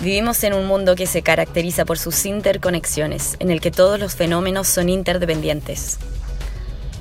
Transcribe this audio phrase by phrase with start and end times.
[0.00, 4.14] Vivimos en un mundo que se caracteriza por sus interconexiones, en el que todos los
[4.14, 5.98] fenómenos son interdependientes.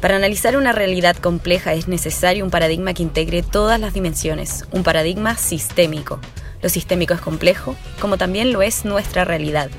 [0.02, 4.82] Para analizar una realidad compleja es necesario un paradigma que integre todas las dimensiones, un
[4.82, 6.20] paradigma sistémico.
[6.64, 9.70] Lo sistémico es complejo, como también lo es nuestra realidad.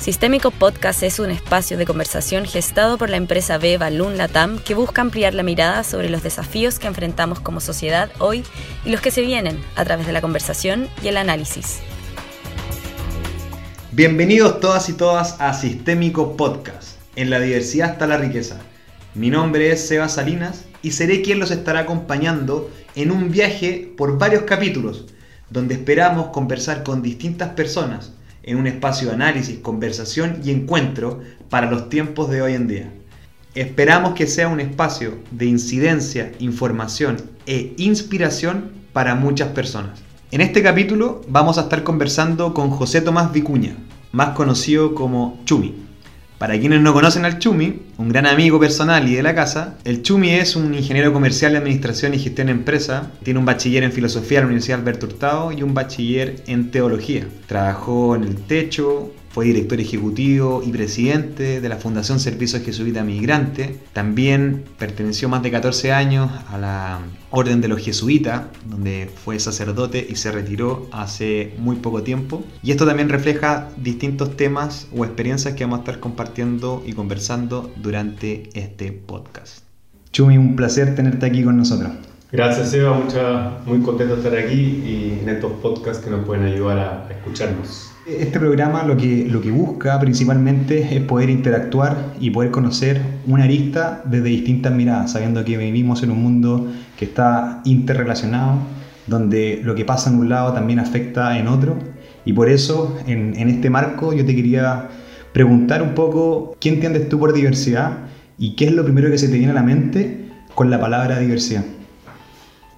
[0.00, 4.72] Sistémico Podcast es un espacio de conversación gestado por la empresa B Balloon Latam que
[4.72, 8.42] busca ampliar la mirada sobre los desafíos que enfrentamos como sociedad hoy
[8.86, 11.80] y los que se vienen a través de la conversación y el análisis.
[13.92, 16.92] Bienvenidos todas y todas a Sistémico Podcast.
[17.14, 18.58] En la diversidad está la riqueza.
[19.14, 24.16] Mi nombre es Seba Salinas y seré quien los estará acompañando en un viaje por
[24.16, 25.04] varios capítulos,
[25.50, 28.12] donde esperamos conversar con distintas personas
[28.42, 32.92] en un espacio de análisis, conversación y encuentro para los tiempos de hoy en día.
[33.54, 37.16] Esperamos que sea un espacio de incidencia, información
[37.46, 40.00] e inspiración para muchas personas.
[40.30, 43.76] En este capítulo vamos a estar conversando con José Tomás Vicuña,
[44.12, 45.89] más conocido como Chumi.
[46.40, 50.00] Para quienes no conocen al Chumi, un gran amigo personal y de la casa, el
[50.00, 53.92] Chumi es un ingeniero comercial de administración y gestión de empresa, tiene un bachiller en
[53.92, 57.26] filosofía en la Universidad Alberto Hurtado y un bachiller en teología.
[57.46, 63.78] Trabajó en el techo, fue director ejecutivo y presidente de la Fundación Servicios Jesuita Migrante.
[63.92, 66.98] También perteneció más de 14 años a la
[67.30, 72.44] Orden de los Jesuitas, donde fue sacerdote y se retiró hace muy poco tiempo.
[72.62, 77.72] Y esto también refleja distintos temas o experiencias que vamos a estar compartiendo y conversando
[77.76, 79.62] durante este podcast.
[80.12, 81.92] Chumi, un placer tenerte aquí con nosotros.
[82.32, 86.44] Gracias Eva, mucha, muy contento de estar aquí y en estos podcasts que nos pueden
[86.44, 87.90] ayudar a escucharnos.
[88.06, 93.44] Este programa lo que, lo que busca principalmente es poder interactuar y poder conocer una
[93.44, 96.66] arista desde distintas miradas, sabiendo que vivimos en un mundo
[96.98, 98.58] que está interrelacionado,
[99.06, 101.76] donde lo que pasa en un lado también afecta en otro.
[102.24, 104.88] Y por eso, en, en este marco, yo te quería
[105.34, 107.98] preguntar un poco, ¿qué entiendes tú por diversidad
[108.38, 111.18] y qué es lo primero que se te viene a la mente con la palabra
[111.18, 111.64] diversidad?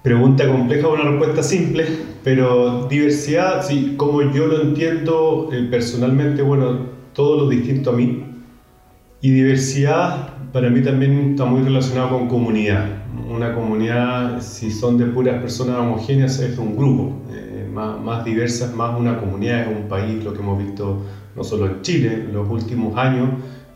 [0.03, 1.85] Pregunta compleja, una respuesta simple,
[2.25, 8.25] pero diversidad, sí, como yo lo entiendo eh, personalmente, bueno, todo lo distinto a mí.
[9.21, 12.85] Y diversidad para mí también está muy relacionado con comunidad.
[13.33, 17.21] Una comunidad, si son de puras personas homogéneas, es un grupo.
[17.31, 21.01] Eh, más, más diversas, más una comunidad, es un país, lo que hemos visto
[21.33, 23.29] no solo en Chile, en los últimos años,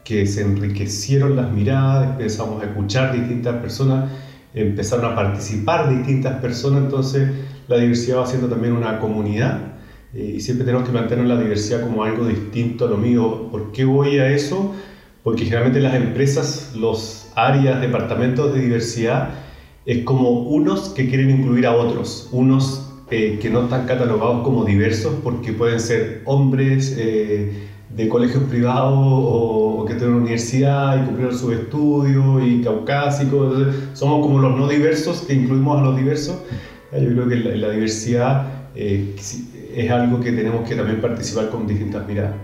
[0.03, 4.11] que se enriquecieron las miradas, empezamos a escuchar distintas personas
[4.53, 7.29] empezaron a participar distintas personas, entonces
[7.67, 9.77] la diversidad va siendo también una comunidad
[10.13, 13.49] eh, y siempre tenemos que mantener la diversidad como algo distinto a lo mío.
[13.51, 14.73] ¿Por qué voy a eso?
[15.23, 19.29] Porque generalmente las empresas, los áreas, departamentos de diversidad,
[19.85, 24.65] es como unos que quieren incluir a otros, unos eh, que no están catalogados como
[24.65, 27.53] diversos porque pueden ser hombres, eh,
[27.89, 33.67] de colegios privados o, que tienen universidad y cumplieron sus estudios y caucásicos.
[33.93, 36.37] somos como los no diversos que incluimos a los diversos.
[36.91, 39.15] Yo creo que la, diversidad eh,
[39.75, 42.35] es algo que tenemos que también participar con distintas miradas.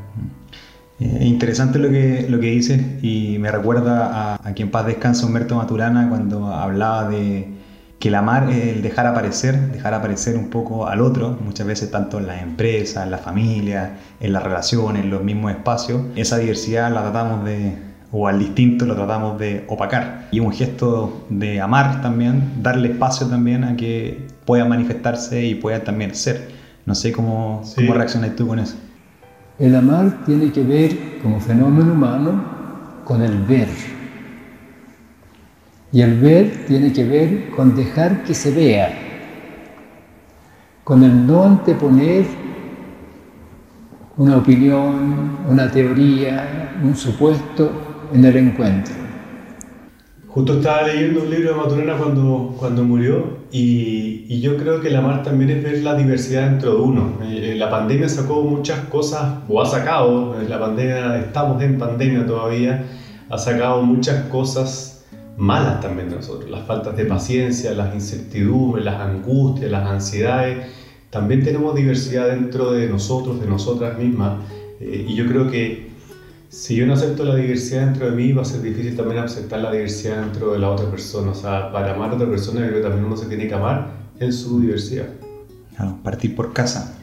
[0.99, 5.25] Eh, interesante lo que, lo que dices y me recuerda a, a quien paz descansa
[5.25, 7.47] Humberto Maturana cuando hablaba de
[8.03, 11.89] que el amar es el dejar aparecer, dejar aparecer un poco al otro, muchas veces
[11.89, 16.01] tanto en las empresas, en la familia, en las relaciones, en los mismos espacios.
[16.17, 17.77] Esa diversidad la tratamos de,
[18.11, 20.27] o al distinto lo tratamos de opacar.
[20.31, 25.81] Y un gesto de amar también, darle espacio también a que pueda manifestarse y pueda
[25.81, 26.49] también ser.
[26.85, 28.75] No sé cómo, cómo reaccionas tú con eso.
[29.59, 32.43] El amar tiene que ver como fenómeno humano
[33.05, 33.69] con el ver
[35.93, 38.91] y el ver tiene que ver con dejar que se vea,
[40.83, 42.25] con el no anteponer
[44.17, 47.71] una opinión, una teoría, un supuesto
[48.11, 48.95] en el encuentro.
[50.27, 54.87] Justo estaba leyendo un libro de Maturana cuando, cuando murió y, y, yo creo que
[54.87, 57.19] el amar también es ver la diversidad dentro de uno.
[57.21, 62.25] Eh, eh, la pandemia sacó muchas cosas, o ha sacado, la pandemia, estamos en pandemia
[62.25, 62.83] todavía,
[63.29, 64.92] ha sacado muchas cosas
[65.37, 70.67] malas también de nosotros, las faltas de paciencia, las incertidumbres, las angustias, las ansiedades.
[71.09, 74.39] También tenemos diversidad dentro de nosotros, de nosotras mismas.
[74.79, 75.91] Eh, y yo creo que
[76.49, 79.59] si yo no acepto la diversidad dentro de mí, va a ser difícil también aceptar
[79.59, 81.31] la diversidad dentro de la otra persona.
[81.31, 83.53] O sea, para amar a otra persona, yo creo que también uno se tiene que
[83.53, 83.87] amar
[84.19, 85.07] en su diversidad.
[85.75, 86.95] Claro, partir por casa.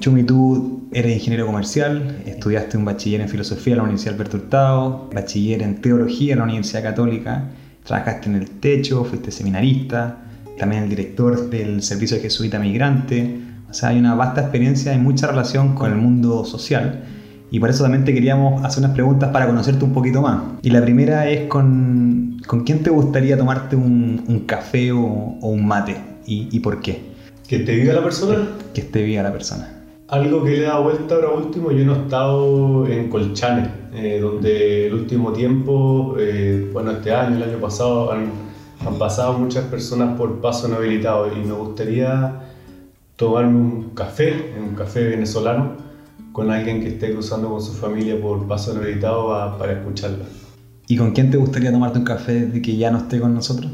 [0.00, 5.10] Chumi, tú eres ingeniero comercial, estudiaste un bachiller en filosofía en la Universidad Alberto Hurtado,
[5.12, 7.44] bachiller en teología en la Universidad Católica,
[7.84, 10.18] trabajaste en el techo, fuiste seminarista,
[10.58, 13.40] también el director del Servicio de Jesuita Migrante,
[13.70, 17.04] O sea, hay una vasta experiencia y mucha relación con el mundo social.
[17.50, 20.42] Y por eso también te queríamos hacer unas preguntas para conocerte un poquito más.
[20.62, 25.48] Y la primera es con, ¿con quién te gustaría tomarte un, un café o, o,
[25.48, 25.96] un mate?
[26.26, 27.00] ¿Y, ¿Y, por qué?
[27.48, 28.36] ¿Que esté viva la persona?
[28.36, 29.81] Que, que esté viva la persona.
[30.12, 34.88] Algo que le da vuelta ahora último, yo no he estado en Colchane, eh, donde
[34.88, 38.26] el último tiempo, eh, bueno, este año, el año pasado, han,
[38.86, 42.42] han pasado muchas personas por paso no habilitado y me gustaría
[43.16, 45.76] tomarme un café, un café venezolano,
[46.32, 50.26] con alguien que esté cruzando con su familia por paso no habilitado para, escucharla.
[50.88, 53.72] ¿Y con quién te gustaría tomarte un café de que ya no esté con nosotros?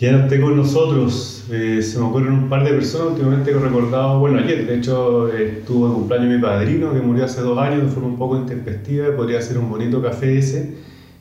[0.00, 1.44] Ya esté con nosotros.
[1.50, 4.78] Eh, se me ocurren un par de personas últimamente que he recordado, bueno, ayer de
[4.78, 8.16] hecho eh, estuvo de cumpleaños mi padrino que murió hace dos años de forma un
[8.16, 10.78] poco intempestiva, podría ser un bonito café ese.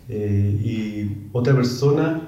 [0.07, 2.21] Eh, y otra persona,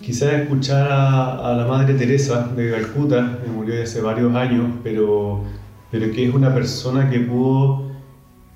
[0.00, 5.44] quizás escuchar a, a, la Madre Teresa de Calcuta, que murió hace varios años, pero,
[5.90, 7.90] pero que es una persona que pudo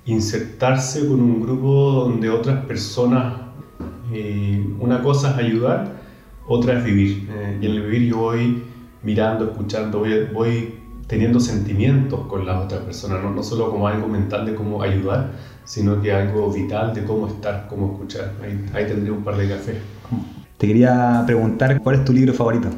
[0.05, 3.35] insertarse con un grupo donde otras personas,
[4.79, 6.04] una cosa es ayudar,
[6.47, 7.27] otra es vivir.
[7.31, 8.63] Eh, y en el vivir yo voy
[9.03, 10.75] mirando, escuchando, voy, voy
[11.07, 15.31] teniendo sentimientos con las otras personas, no, no, solo como algo mental de cómo ayudar,
[15.63, 18.33] sino que algo vital de cómo estar, cómo escuchar.
[18.43, 19.73] Ahí, ahí tendré un par de café.
[20.57, 22.69] Te quería preguntar, ¿cuál es tu libro favorito?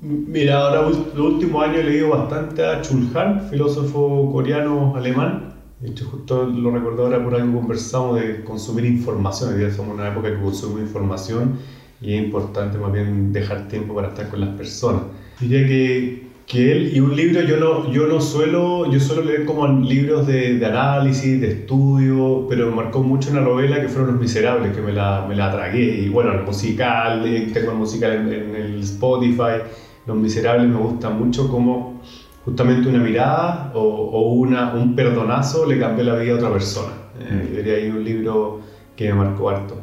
[0.00, 5.54] Mira, ahora los últimos años he leído bastante a Chulhan, filósofo coreano-alemán.
[5.80, 9.52] De hecho, justo lo recuerdo ahora por algo conversamos de consumir información.
[9.52, 11.58] Hoy día somos una época que consumimos información
[12.04, 15.02] y es importante más bien dejar tiempo para estar con las personas.
[15.40, 19.44] Diría que, que él y un libro yo no, yo no suelo, yo suelo leer
[19.46, 24.12] como libros de, de análisis, de estudio, pero me marcó mucho una novela que fueron
[24.12, 27.22] Los Miserables, que me la, me la tragué, y bueno, el musical,
[27.52, 29.62] tengo el musical en, en el Spotify,
[30.06, 32.02] Los Miserables me gusta mucho como
[32.44, 36.92] justamente una mirada o, o una, un perdonazo le cambió la vida a otra persona.
[37.18, 38.60] Eh, diría ahí un libro
[38.96, 39.76] que me marcó harto.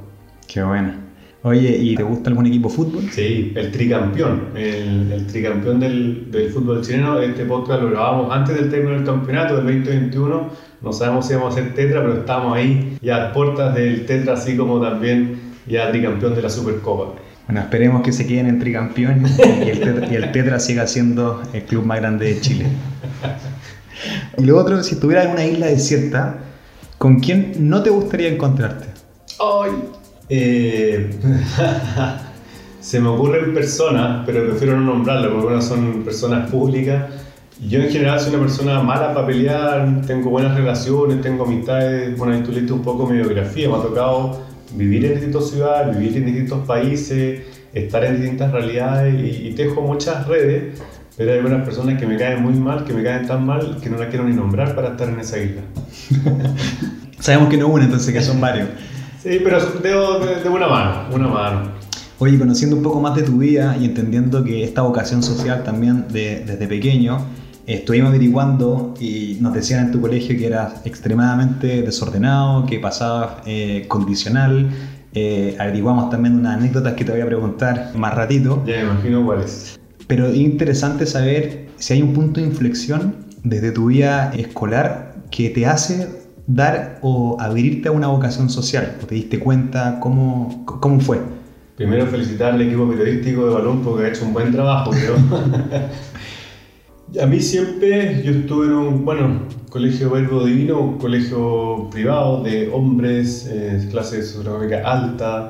[0.48, 0.94] Qué bueno.
[1.44, 3.10] Oye, ¿y te gusta algún equipo de fútbol?
[3.12, 7.20] Sí, el tricampeón, el, el tricampeón del, del, fútbol chileno.
[7.20, 10.50] Este podcast lo grabamos antes del término del campeonato del 2021.
[10.82, 14.34] No sabemos si vamos a hacer tetra, pero estamos ahí ya a puertas del tetra,
[14.34, 17.20] así como también ya tricampeón de la Supercopa.
[17.48, 19.26] Bueno, esperemos que se queden en tricampeón
[19.66, 22.66] y el, tetra, y el tetra siga siendo el club más grande de Chile.
[24.38, 26.38] Y lo otro, si estuvieras en una isla desierta,
[27.00, 28.88] ¿con quién no te gustaría encontrarte?
[29.40, 29.72] ¡Ay!
[30.34, 31.10] Eh,
[32.80, 37.12] se me ocurren personas, pero prefiero no nombrarlas porque algunas son personas públicas.
[37.68, 42.18] Yo en general soy una persona mala para pelear, tengo buenas relaciones, tengo amistades.
[42.18, 44.42] Bueno, ahí tú leíste un poco mi biografía, me ha tocado
[44.74, 47.42] vivir en distintas ciudades, vivir en distintos países,
[47.74, 50.82] estar en distintas realidades y, y tejo muchas redes,
[51.18, 53.90] pero hay algunas personas que me caen muy mal, que me caen tan mal que
[53.90, 55.62] no las quiero ni nombrar para estar en esa isla.
[57.20, 58.70] Sabemos que no una, entonces que son varios.
[59.24, 61.72] Sí, pero de, de una mano, una mano.
[62.18, 66.08] Oye, conociendo un poco más de tu vida y entendiendo que esta vocación social también
[66.08, 67.20] de, desde pequeño,
[67.68, 73.86] estuvimos averiguando y nos decían en tu colegio que eras extremadamente desordenado, que pasabas eh,
[73.88, 74.70] condicional.
[75.14, 78.64] Eh, averiguamos también unas anécdotas que te voy a preguntar más ratito.
[78.66, 79.80] Ya me imagino cuáles.
[80.08, 85.50] Pero es interesante saber si hay un punto de inflexión desde tu vida escolar que
[85.50, 86.21] te hace
[86.56, 88.98] dar o abrirte a una vocación social?
[89.02, 90.00] ¿O te diste cuenta?
[90.00, 91.20] ¿Cómo, cómo fue?
[91.76, 95.16] Primero felicitar al equipo periodístico de Balón porque ha hecho un buen trabajo, creo.
[97.24, 102.70] a mí siempre, yo estuve en un, bueno, colegio Verbo Divino, un colegio privado de
[102.70, 105.50] hombres, eh, clase socioeconómica alta,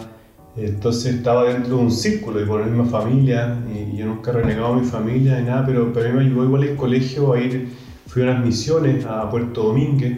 [0.55, 4.36] entonces estaba dentro de un círculo y por la misma familia, y, yo nunca he
[4.36, 7.34] renegado a mi familia ni nada, pero, pero a mí me ayudó igual el colegio
[7.34, 7.70] a ir,
[8.08, 10.17] fui a unas misiones a Puerto Domínguez,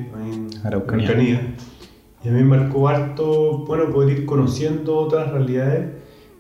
[0.64, 1.10] Araucanía.
[1.10, 1.56] Araucanía.
[2.24, 5.90] Y a mí me marcó harto, bueno, poder ir conociendo otras realidades.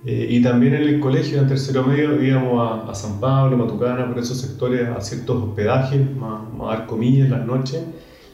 [0.06, 4.08] Eh, y también en el colegio, en tercero medio, íbamos a, a, San Pablo, Matucana,
[4.08, 7.84] por esos sectores, a ciertos hospedajes, más, más dar comillas las noches.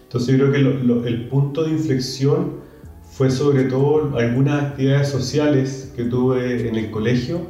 [0.04, 2.54] Entonces yo creo que lo, lo, el punto de inflexión
[3.04, 7.42] fue sobre todo algunas actividades sociales que tuve en el colegio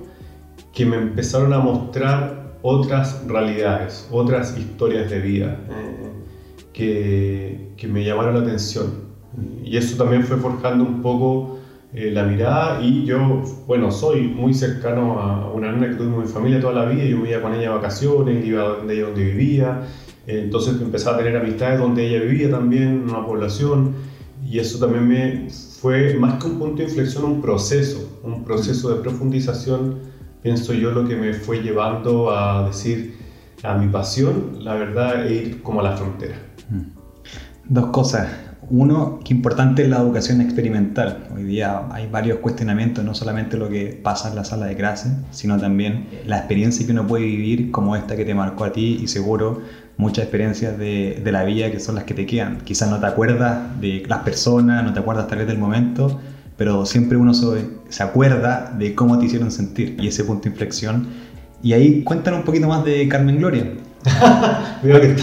[0.73, 6.11] que me empezaron a mostrar otras realidades, otras historias de vida eh,
[6.73, 9.09] que, que me llamaron la atención.
[9.63, 11.59] Y eso también fue forjando un poco
[11.93, 16.21] eh, la mirada y yo, bueno, soy muy cercano a una nena que tuve en
[16.21, 19.23] mi familia toda la vida, yo iba con ella a vacaciones, iba donde ella donde
[19.23, 19.81] vivía,
[20.27, 23.93] eh, entonces empecé a tener amistades donde ella vivía también, en una población,
[24.47, 28.93] y eso también me fue más que un punto de inflexión, un proceso, un proceso
[28.93, 29.99] de profundización,
[30.43, 33.15] pienso yo, lo que me fue llevando a decir,
[33.63, 36.48] a mi pasión, la verdad, es ir como a la frontera.
[37.69, 38.27] Dos cosas.
[38.71, 41.27] Uno, qué importante es la educación experimental.
[41.35, 45.11] Hoy día hay varios cuestionamientos, no solamente lo que pasa en la sala de clase,
[45.29, 48.99] sino también la experiencia que uno puede vivir como esta que te marcó a ti
[49.03, 49.61] y seguro
[49.97, 52.57] muchas experiencias de, de la vida que son las que te quedan.
[52.61, 56.19] Quizás no te acuerdas de las personas, no te acuerdas tal vez del momento,
[56.57, 61.05] pero siempre uno se acuerda de cómo te hicieron sentir y ese punto de inflexión.
[61.61, 63.63] Y ahí cuéntanos un poquito más de Carmen Gloria.
[64.83, 65.15] Veo que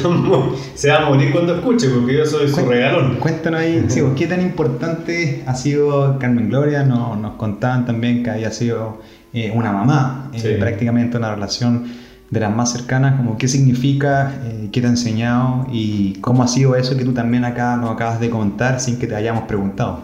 [0.74, 3.16] se va a morir cuando escuche, porque yo soy su regalón.
[3.16, 6.82] Cuéntanos ahí, sí, pues, ¿qué tan importante ha sido Carmen Gloria?
[6.82, 9.00] Nos, nos contaban también que había sido
[9.32, 11.84] eh, una mamá, eh, prácticamente una relación
[12.30, 16.48] de las más cercanas, como qué significa, eh, qué te ha enseñado y cómo ha
[16.48, 20.00] sido eso que tú también acá nos acabas de contar sin que te hayamos preguntado.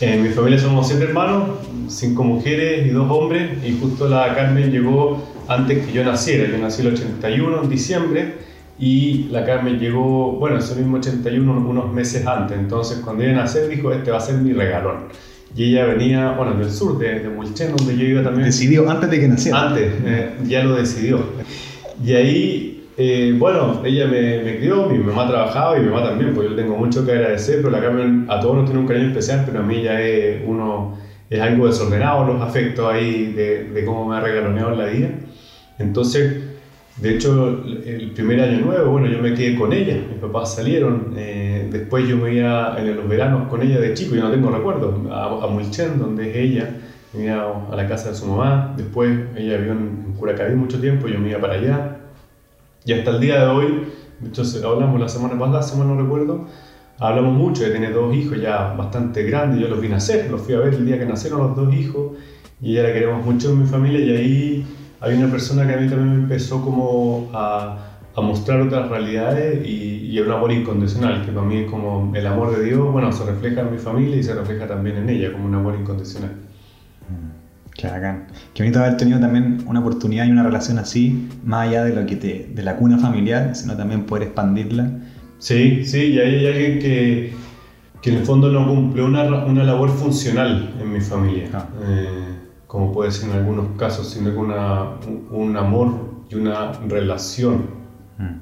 [0.00, 1.50] En mi familia somos siete hermanos,
[1.88, 6.48] cinco mujeres y dos hombres, y justo la Carmen llegó antes que yo naciera.
[6.50, 8.34] Yo nací el 81 en diciembre
[8.78, 12.58] y la Carmen llegó, bueno, ese mismo 81 unos meses antes.
[12.58, 15.08] Entonces, cuando ella nació, dijo: Este va a ser mi regalón.
[15.56, 18.46] Y ella venía, bueno, del sur, de, de Mulchen, donde yo iba también.
[18.46, 19.68] ¿Decidió antes de que naciera?
[19.68, 21.20] Antes, eh, ya lo decidió.
[22.04, 26.32] Y ahí eh, bueno, ella me, me, crió, mi mamá trabajaba y mi mamá también,
[26.32, 29.08] pues yo tengo mucho que agradecer, pero la Carmen a todos nos tiene un cariño
[29.08, 30.96] especial, pero a mí ya es, uno,
[31.28, 35.08] es algo desordenado los afectos ahí de, de cómo me ha regaloneado la vida.
[35.78, 36.42] Entonces,
[36.96, 41.12] de hecho, el primer año nuevo, bueno, yo me quedé con ella, mis papás salieron,
[41.16, 44.50] eh, después yo me iba en los veranos con ella de chico, yo no tengo
[44.50, 46.76] recuerdo, a, a Mulchen, donde es ella,
[47.12, 50.80] me iba a la casa de su mamá, después ella vivió en, en Curacaví mucho
[50.80, 51.96] tiempo, yo me iba para allá,
[52.84, 53.88] y hasta el día de hoy,
[54.20, 56.46] de hecho hablamos la semana pasada, si mal no recuerdo,
[57.00, 60.54] hablamos mucho, ella tiene dos hijos ya bastante grandes, yo los vi nacer, los fui
[60.54, 62.12] a ver el día que nacieron los dos hijos,
[62.62, 64.66] y ella la queremos mucho en mi familia, y ahí
[65.04, 67.78] hay una persona que a mí también me empezó como a,
[68.16, 72.26] a mostrar otras realidades y, y un amor incondicional, que para mí es como el
[72.26, 75.32] amor de Dios, bueno, se refleja en mi familia y se refleja también en ella,
[75.32, 76.30] como un amor incondicional.
[77.76, 78.28] Qué bacán.
[78.54, 82.06] Qué bonito haber tenido también una oportunidad y una relación así, más allá de lo
[82.06, 84.90] que te, de la cuna familiar, sino también poder expandirla.
[85.38, 87.32] Sí, sí, y hay alguien que,
[88.00, 91.66] que en el fondo no cumple una, una labor funcional en mi familia, ah.
[91.82, 92.33] eh,
[92.74, 94.96] como puede ser en algunos casos, sino que una,
[95.30, 95.94] un amor
[96.28, 97.66] y una relación.
[98.18, 98.40] Mm.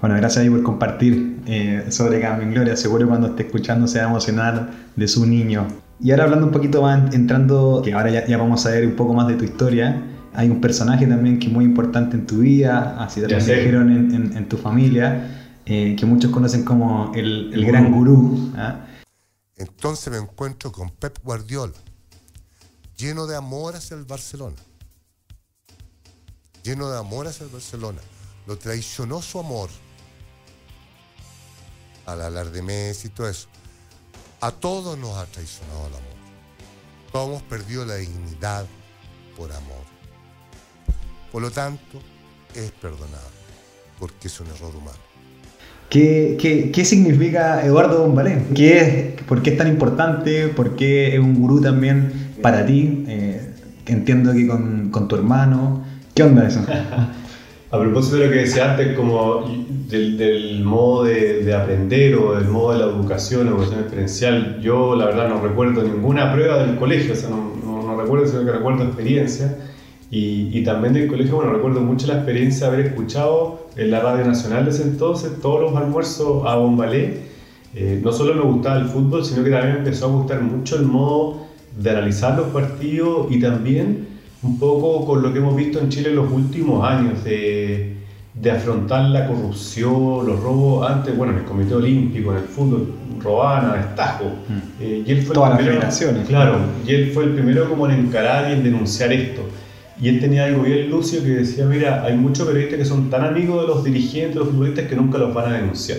[0.00, 2.76] Bueno, gracias ahí por compartir eh, sobre Carmen Gloria.
[2.76, 5.68] Seguro cuando esté escuchando se va a emocionar de su niño.
[6.00, 8.96] Y ahora hablando un poquito más, entrando, que ahora ya, ya, vamos a ver un
[8.96, 10.02] poco más de tu historia,
[10.34, 14.12] hay un personaje también que es muy importante en tu vida, así también dijeron en,
[14.12, 18.50] en, en, tu familia, eh, que muchos conocen como el, el gran gurú.
[18.56, 18.80] ¿ah?
[19.56, 21.74] Entonces me encuentro con Pep Guardiola,
[23.00, 24.56] lleno de amor hacia el Barcelona.
[26.62, 28.00] Lleno de amor hacia el Barcelona.
[28.46, 29.70] Lo traicionó su amor
[32.04, 33.48] al hablar de Messi y todo eso.
[34.42, 36.10] A todos nos ha traicionado el amor.
[37.10, 38.66] Todos hemos perdido la dignidad
[39.36, 39.84] por amor.
[41.32, 42.00] Por lo tanto,
[42.54, 43.16] es perdonable,
[43.98, 44.98] porque es un error humano.
[45.88, 48.44] ¿Qué, qué, qué significa Eduardo Bombalé?
[48.54, 50.48] ¿Qué es, ¿Por qué es tan importante?
[50.48, 53.04] ¿Por qué es un gurú también para ti?
[53.08, 53.40] Eh,
[53.86, 55.82] entiendo que con, con tu hermano.
[56.14, 56.60] ¿Qué onda eso?
[57.72, 59.44] A propósito de lo que decía antes, como
[59.88, 64.60] del, del modo de, de, aprender o del modo de la educación, la educación experiencial,
[64.60, 68.26] yo la verdad no recuerdo ninguna prueba del colegio, o sea, no, no, no recuerdo,
[68.26, 69.56] sino que recuerdo experiencia.
[70.10, 74.00] Y, y, también del colegio, bueno, recuerdo mucho la experiencia de haber escuchado en la
[74.00, 77.20] Radio Nacional desde entonces todos los almuerzos a Bombalé.
[77.76, 80.74] Eh, no solo me gustaba el fútbol, sino que también me empezó a gustar mucho
[80.74, 84.08] el modo de analizar los partidos y también
[84.42, 87.96] un poco con lo que hemos visto en Chile en los últimos años, de,
[88.34, 92.94] de afrontar la corrupción, los robos, antes, bueno, en el Comité Olímpico, en el fútbol,
[93.22, 94.24] robaban a destajo.
[94.24, 94.82] Mm.
[94.82, 96.26] Eh, y él fue Todas el primero, las.
[96.26, 99.42] Claro, y él fue el primero como en encarar y en denunciar esto.
[100.00, 103.22] Y él tenía algo bien lucio que decía, mira, hay muchos periodistas que son tan
[103.22, 105.98] amigos de los dirigentes, de los futbolistas, que nunca los van a denunciar.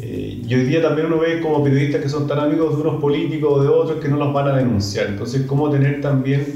[0.00, 3.00] Eh, y hoy día también uno ve como periodistas que son tan amigos de unos
[3.00, 5.08] políticos o de otros que no los van a denunciar.
[5.08, 6.46] Entonces, ¿cómo tener también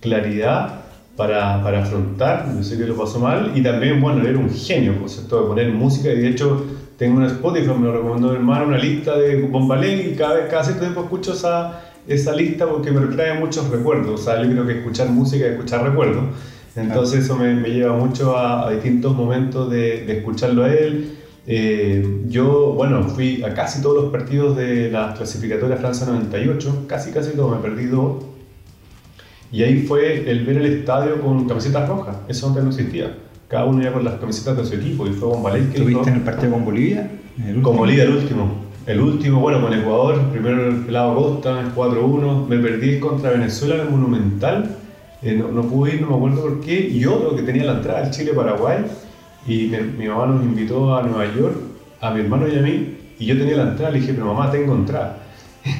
[0.00, 0.84] claridad
[1.16, 4.94] para, para, afrontar, yo sé que lo pasó mal, y también, bueno, era un genio,
[5.00, 6.64] pues, esto de poner música, y de hecho
[6.96, 10.46] tengo una Spotify, me lo recomendó mi hermano, una lista de Bombalé, y cada, vez,
[10.48, 14.48] cada cierto tiempo escucho esa, esa lista porque me trae muchos recuerdos, o sea, yo
[14.48, 16.22] creo que escuchar música es escuchar recuerdos,
[16.76, 21.18] entonces eso me, me lleva mucho a, a, distintos momentos de, de escucharlo a él.
[21.50, 27.10] Eh, yo, bueno, fui a casi todos los partidos de la clasificatoria Francia 98, casi
[27.10, 28.22] casi todo, me perdí dos
[29.50, 33.16] y ahí fue el ver el estadio con camisetas rojas, eso antes no existía.
[33.48, 35.72] cada uno ya con las camisetas de su equipo y fue con Valencia.
[35.78, 37.10] ¿Estuviste en el partido con Bolivia?
[37.62, 38.68] Con Bolivia el último.
[38.86, 42.46] El último, bueno, con Ecuador, primero el pelado Costa, 4-1.
[42.46, 44.76] Me perdí contra Venezuela en el Monumental.
[45.22, 46.88] Eh, no, no, pude ir, no me acuerdo por qué.
[46.88, 48.84] Y otro que tenía la entrada al Chile-Paraguay.
[49.46, 51.56] Y mi, mi, mamá nos invitó a Nueva York,
[52.00, 52.96] a mi hermano y a mí.
[53.18, 53.92] Y yo tenía la entrada.
[53.92, 55.18] Le dije, pero mamá, tengo entrada.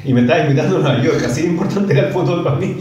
[0.04, 1.22] Y me estaba invitando a Nueva York.
[1.24, 2.76] Así de importante era el fútbol para mí.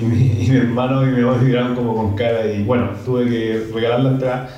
[0.00, 2.46] Y mi, y mi hermano y mi mamá me miraron como con cara.
[2.46, 4.48] Y bueno, tuve que regalar la entrada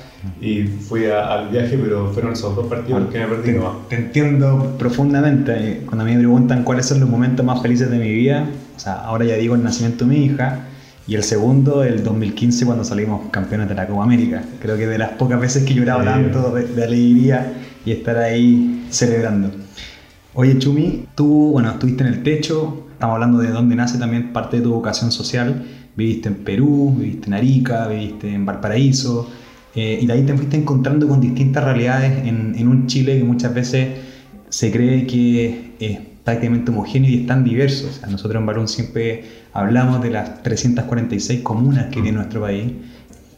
[0.41, 3.53] y fui a, al viaje, pero fueron esos dos partidos bueno, que me perdí.
[3.53, 5.81] Te, te, entiendo profundamente.
[5.85, 8.79] Cuando a mí me preguntan cuáles son los momentos más felices de mi vida, o
[8.79, 10.67] sea, ahora ya digo el nacimiento de mi hija,
[11.07, 14.43] y el segundo, el 2015, cuando salimos campeones de la Copa América.
[14.59, 16.05] Creo que de las pocas veces que he llorado sí.
[16.07, 17.53] tanto de, de, alegría
[17.85, 19.51] y estar ahí celebrando.
[20.33, 24.57] Oye, Chumi, tú, bueno, estuviste en el techo, estamos hablando de dónde nace también parte
[24.57, 25.65] de tu vocación social.
[25.95, 29.29] Viviste en Perú, viviste en Arica, viviste en Valparaíso,
[29.75, 33.23] eh, y de ahí te fuiste encontrando con distintas realidades en, en, un Chile que
[33.23, 33.89] muchas veces
[34.49, 37.87] se cree que es prácticamente homogéneo y es tan diverso.
[37.87, 42.73] O sea, nosotros en Balón siempre hablamos de las 346 comunas que tiene nuestro país,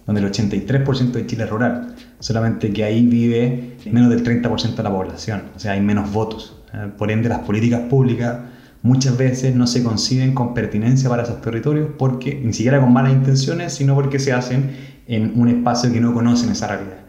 [0.07, 4.83] donde el 83% de Chile es rural, solamente que ahí vive menos del 30% de
[4.83, 6.55] la población, o sea, hay menos votos.
[6.97, 8.37] Por ende, las políticas públicas
[8.83, 13.11] muchas veces no se conciben con pertinencia para esos territorios, porque ni siquiera con malas
[13.11, 14.71] intenciones, sino porque se hacen
[15.07, 16.99] en un espacio que no conocen esa realidad.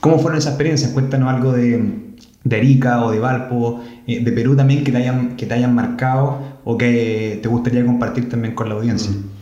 [0.00, 0.92] ¿Cómo fueron esas experiencias?
[0.92, 2.14] Cuéntanos algo de,
[2.48, 5.74] de Arica o de Valpo, eh, de Perú también que te, hayan, que te hayan
[5.74, 9.10] marcado o que te gustaría compartir también con la audiencia.
[9.10, 9.36] Mm.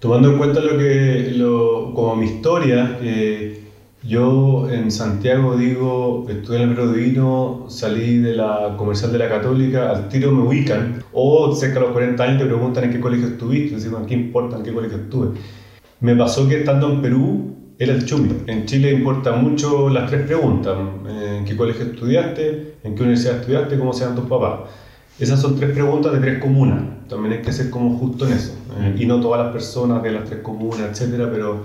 [0.00, 3.62] Tomando en cuenta lo que, lo, como mi historia, eh,
[4.02, 9.28] yo en Santiago digo, estudié en el Metro Divino, salí de la comercial de la
[9.28, 12.98] Católica, al tiro me ubican, o cerca de los 40 años te preguntan en qué
[12.98, 15.38] colegio estuviste, decimos, ¿qué importa en qué colegio estuve?
[16.00, 17.51] Me pasó que estando en Perú
[17.82, 18.30] era el chumi.
[18.46, 20.76] En Chile importa mucho las tres preguntas.
[21.08, 22.74] ¿En qué colegio estudiaste?
[22.84, 23.78] ¿En qué universidad estudiaste?
[23.78, 24.70] ¿Cómo se tus papás?
[25.18, 26.80] Esas son tres preguntas de tres comunas.
[27.08, 28.54] También hay que ser como justo en eso.
[28.78, 31.64] Eh, y no todas las personas de las tres comunas, etcétera, pero,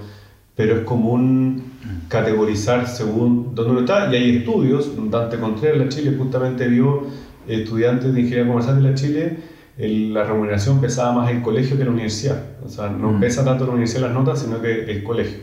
[0.55, 1.63] pero es común
[2.07, 4.11] categorizar según dónde uno está.
[4.11, 4.91] Y hay estudios.
[5.09, 7.03] Dante Contreras de la Chile justamente vio
[7.47, 9.37] estudiantes de ingeniería comercial de la Chile
[9.77, 12.41] el, la remuneración pesaba más el colegio que la universidad.
[12.65, 13.19] O sea, no mm.
[13.19, 15.37] pesa tanto la universidad las notas, sino que el colegio.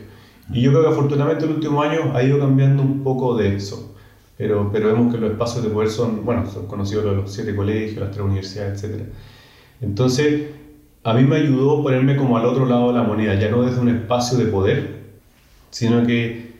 [0.51, 3.95] Y yo creo que afortunadamente el último año ha ido cambiando un poco de eso.
[4.37, 7.55] Pero, pero vemos que los espacios de poder son, bueno, son conocidos los, los siete
[7.55, 9.03] colegios, las tres universidades, etc.
[9.81, 10.49] Entonces,
[11.03, 13.79] a mí me ayudó ponerme como al otro lado de la moneda, ya no desde
[13.79, 15.03] un espacio de poder,
[15.69, 16.53] sino que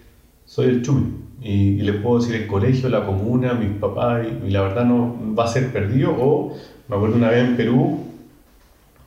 [0.45, 1.25] soy el chumi.
[1.41, 4.85] Y, y le puedo decir el colegio, la comuna, mis papás, y, y la verdad
[4.85, 6.55] no va a ser perdido o
[6.87, 7.99] me acuerdo una vez en Perú,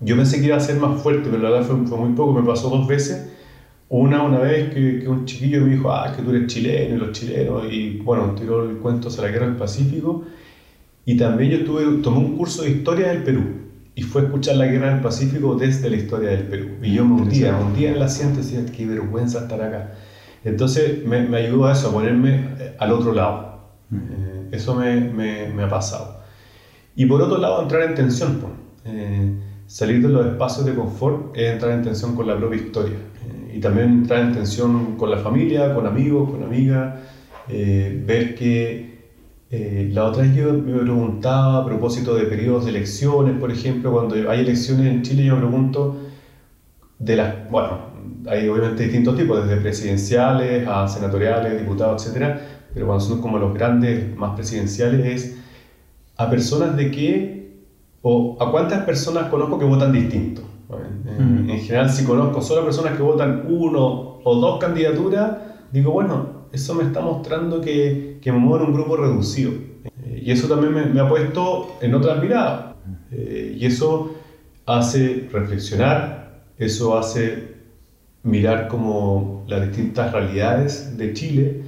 [0.01, 2.33] yo pensé que iba a ser más fuerte, pero la verdad fue, fue muy poco,
[2.33, 3.33] me pasó dos veces.
[3.91, 6.99] Una, una vez que, que, un chiquillo me dijo, ah, que tú eres chileno y
[6.99, 10.25] los chilenos, y bueno, tiró el cuento sobre la guerra del Pacífico.
[11.07, 13.43] Y también yo tuve, tomé un curso de historia del Perú,
[13.95, 16.69] y fue escuchar la guerra del Pacífico desde la historia del Perú.
[16.83, 19.93] Y yo me hundía, me hundía en la asiento y decía, qué vergüenza estar acá.
[20.45, 23.71] Entonces me, me ayudó a eso, a ponerme eh, al otro lado.
[23.93, 26.21] Eh, eso me, me, me ha pasado.
[26.95, 28.39] Y por otro lado, entrar en tensión.
[28.41, 28.53] Pues.
[28.85, 29.33] Eh,
[29.67, 32.97] salir de los espacios de confort es entrar en tensión con la propia historia.
[33.59, 36.95] Y también entrar en tensión con la familia, con amigos, con amigas.
[37.49, 38.99] Eh, ver que
[39.51, 43.91] eh, la otra vez yo me preguntaba a propósito de periodos de elecciones, por ejemplo,
[43.91, 45.97] cuando hay elecciones en Chile, yo pregunto
[47.01, 47.51] de las.
[47.51, 47.81] Bueno,
[48.29, 52.39] hay obviamente distintos tipos, desde presidenciales a senatoriales, diputados, etc.
[52.73, 55.39] Pero cuando son como los grandes, más presidenciales, es
[56.17, 57.65] a personas de que,
[58.03, 60.48] o a cuántas personas conozco que votan distinto.
[60.71, 61.51] En, mm.
[61.51, 65.39] en, general, si conozco solo personas que votan uno o dos candidaturas,
[65.73, 69.53] digo, bueno, eso me está mostrando que, que me muevo en un grupo reducido.
[70.05, 72.75] Eh, y eso también me, me, ha puesto en otras miradas.
[73.11, 74.15] Eh, y eso
[74.67, 77.57] hace reflexionar, eso hace
[78.23, 81.63] mirar como las distintas realidades de Chile.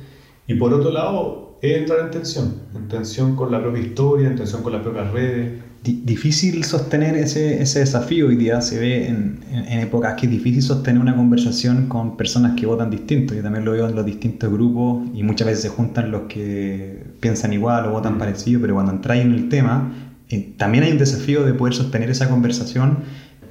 [0.46, 4.36] Y por otro lado, es entrar en tensión, en tensión con la propia historia, en
[4.36, 5.62] tensión con las propias redes.
[5.82, 10.32] Difícil sostener ese, ese, desafío hoy día, se ve en, en, en, épocas que es
[10.32, 14.04] difícil sostener una conversación con personas que votan distinto, yo también lo veo en los
[14.04, 18.18] distintos grupos y muchas veces se juntan los que piensan igual o votan mm.
[18.18, 19.92] parecido, pero cuando entráis en el tema,
[20.28, 22.98] eh, también hay un desafío de poder sostener esa conversación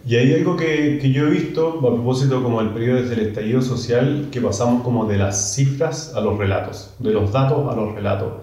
[0.05, 3.27] y hay algo que, que, yo he visto a propósito como el periodo desde el
[3.27, 7.75] estallido social, que pasamos como de las cifras a los relatos, de los datos a
[7.75, 8.33] los relatos.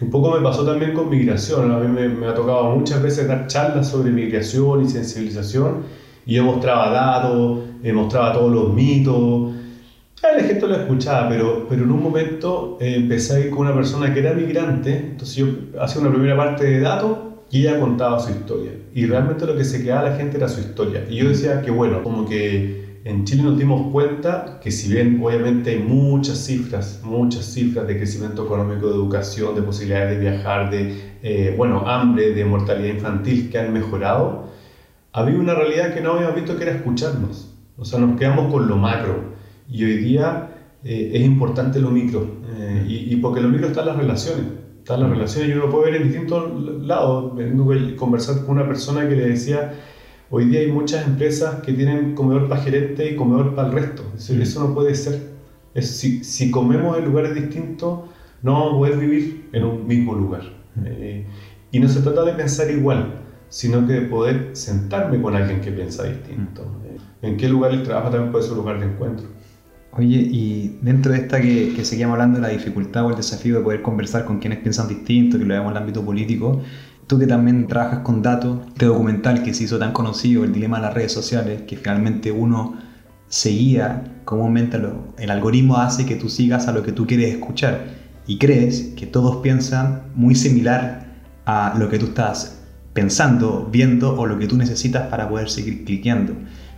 [0.00, 1.70] Que un poco me pasó también con migración.
[1.70, 6.34] A mí me, me ha tocado muchas veces dar charlas sobre migración y sensibilización y
[6.36, 7.58] yo mostraba datos,
[7.92, 9.52] mostraba todos los mitos.
[10.22, 13.74] La gente lo escuchaba, pero, pero en un momento eh, empecé a ir con una
[13.74, 15.46] persona que era migrante, entonces yo
[15.80, 17.18] hacía una primera parte de datos
[17.50, 18.70] y ella contaba su historia.
[18.94, 21.04] Y realmente lo que se quedaba la gente era su historia.
[21.10, 25.20] Y yo decía que bueno, como que en Chile nos dimos cuenta que si bien
[25.22, 30.70] obviamente hay muchas cifras, muchas cifras de crecimiento económico, de educación, de posibilidades de viajar,
[30.70, 34.50] de, eh, bueno, hambre, de mortalidad infantil que han mejorado,
[35.12, 37.54] había una realidad que no habíamos visto que era escucharnos.
[37.78, 39.30] O sea, nos quedamos con lo macro.
[39.68, 40.50] Y hoy día
[40.84, 42.26] eh, es importante lo micro.
[42.50, 44.44] Eh, y, y, porque lo micro están las relaciones.
[44.78, 47.32] Están las relaciones y uno puede ver en distintos lados.
[47.96, 49.72] Conversar con una persona que le decía,
[50.30, 54.04] hoy día hay muchas empresas que tienen comedor para gerente y comedor para el resto.
[54.16, 55.30] Eso, eso no puede ser.
[55.74, 58.00] Es, si, si, comemos en lugares distintos,
[58.42, 60.42] no vamos a poder vivir en un mismo lugar.
[60.84, 61.26] Eh,
[61.70, 65.72] y no se trata de pensar igual sino que de poder sentarme con alguien que
[65.72, 66.64] piensa distinto.
[66.64, 67.26] Mm.
[67.26, 69.26] En qué lugar el trabajo también puede ser un lugar de encuentro.
[69.92, 73.56] Oye, y dentro de esta que, que seguíamos hablando de la dificultad o el desafío
[73.56, 76.62] de poder conversar con quienes piensan distinto, que lo vemos en el ámbito político,
[77.10, 80.76] tú que también trabajas con datos, este documental que se hizo tan conocido, el dilema
[80.76, 82.76] de las redes sociales, que finalmente uno
[83.26, 87.80] seguía comúnmente, lo, el algoritmo hace que tú sigas a lo que tú quieres escuchar
[88.28, 91.08] y crees que todos piensan muy similar
[91.46, 95.84] a lo que tú estás pensando, viendo o lo que tú necesitas para poder seguir
[95.84, 96.34] cliqueando.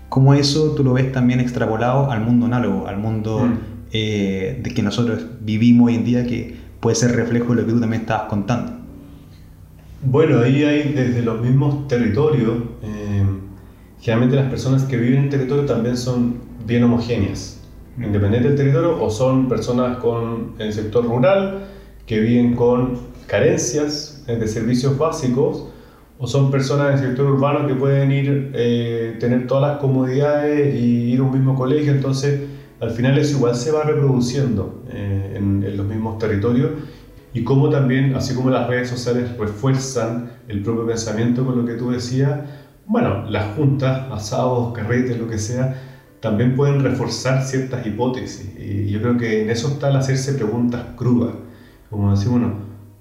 [0.09, 3.59] ¿Cómo eso tú lo ves también extrapolado al mundo análogo, al mundo mm.
[3.93, 7.75] eh, de que nosotros vivimos hoy en día, que puede ser reflejo de lo que
[7.75, 8.82] tú también estabas contando?
[10.05, 13.25] Bueno, ahí hay desde los mismos territorios, eh,
[14.01, 17.61] generalmente las personas que viven en territorio también son bien homogéneas,
[17.97, 18.05] mm.
[18.05, 21.67] independiente del territorio, o son personas con, el sector rural
[22.05, 25.69] que viven con carencias de servicios básicos,
[26.19, 31.13] o son personas del sector urbano que pueden ir, eh, tener todas las comodidades y
[31.13, 32.41] ir a un mismo colegio, entonces
[32.81, 36.73] al final eso igual se va reproduciendo eh, en, los mismos territorios
[37.35, 41.75] y como también, así como las redes sociales refuerzan el propio pensamiento con lo que
[41.75, 42.41] tú decías,
[42.87, 45.81] bueno, las juntas, asados, carretes, lo que sea,
[46.21, 48.53] también pueden reforzar ciertas hipótesis.
[48.59, 51.35] Y yo creo que en eso está el hacerse preguntas crudas,
[51.91, 52.53] como decir, bueno,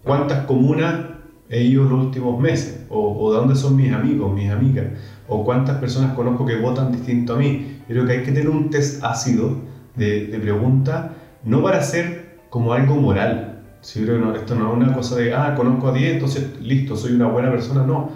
[0.04, 1.12] ¿cuántas comunas
[1.52, 4.86] he ido los últimos meses, o, de dónde son mis amigos, mis amigas,
[5.28, 7.82] o cuántas personas conozco que votan distinto a mí.
[7.90, 9.58] Yo creo que hay que tener un test ácido
[9.96, 11.14] de, de pregunta,
[11.44, 13.51] no para ser como algo moral.
[13.82, 14.02] ¿Sí?
[14.02, 17.28] No, esto no es una cosa de, ah, conozco a 10, entonces listo, soy una
[17.28, 18.10] buena persona, no.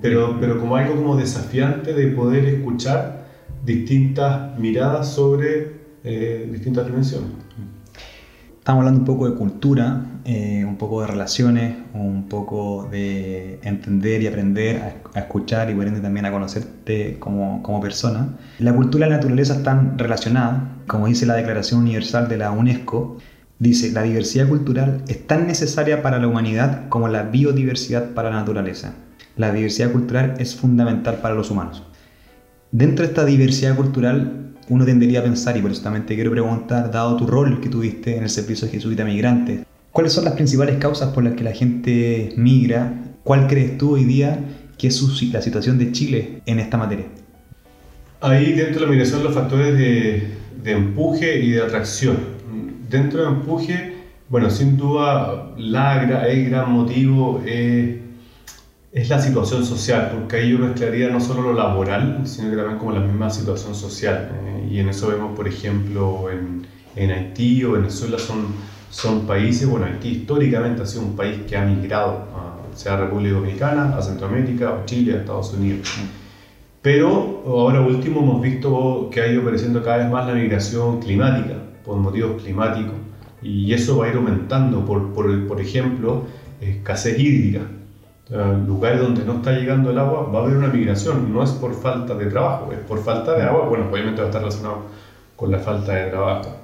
[0.00, 3.24] Pero, pero como algo como desafiante de poder escuchar
[3.64, 5.72] distintas miradas sobre
[6.04, 7.30] eh, distintas dimensiones.
[8.58, 14.22] Estamos hablando un poco de cultura, eh, un poco de relaciones, un poco de entender
[14.22, 18.28] y aprender a, escuchar y por ende también a conocerte como, como, persona.
[18.60, 23.18] La cultura y la naturaleza están relacionadas, como dice la Declaración Universal de la UNESCO.
[23.62, 28.34] Dice, la diversidad cultural es tan necesaria para la humanidad como la biodiversidad para la
[28.40, 28.96] naturaleza.
[29.36, 31.84] La diversidad cultural es fundamental para los humanos.
[32.72, 36.32] Dentro de esta diversidad cultural uno tendería a pensar, y por eso también te quiero
[36.32, 40.78] preguntar, dado tu rol que tuviste en el servicio jesuita migrante, ¿cuáles son las principales
[40.78, 43.14] causas por las que la gente migra?
[43.22, 44.40] ¿Cuál crees tú hoy día
[44.76, 47.06] que es la situación de Chile en esta materia?
[48.22, 50.30] Ahí dentro de la migración los factores de,
[50.64, 52.31] de empuje y de atracción.
[52.92, 53.94] Dentro de empuje,
[54.28, 58.02] bueno, sin duda la, el gran motivo es
[58.92, 62.78] es la situación social, porque ahí yo mezclaría no solo lo laboral, sino que también
[62.78, 64.30] como la misma situación social.
[64.34, 68.48] Eh, y en eso vemos, por ejemplo, en, en, Haití o Venezuela son,
[68.90, 73.36] son países, bueno, Haití históricamente ha sido un país que ha migrado, a, sea República
[73.36, 75.88] Dominicana, a Centroamérica, a Chile, a Estados Unidos.
[76.82, 81.61] Pero ahora último hemos visto que ha ido apareciendo cada vez más la migración climática,
[81.84, 82.94] por motivos climáticos,
[83.42, 86.24] y eso va a ir aumentando, por, por, por ejemplo,
[86.60, 87.62] escasez hídrica
[88.66, 91.32] lugares donde no está llegando el agua, va a haber una migración.
[91.32, 93.66] No es por falta de trabajo, es por falta de agua.
[93.68, 94.82] Bueno, obviamente va a estar relacionado
[95.36, 96.56] con la falta de trabajo.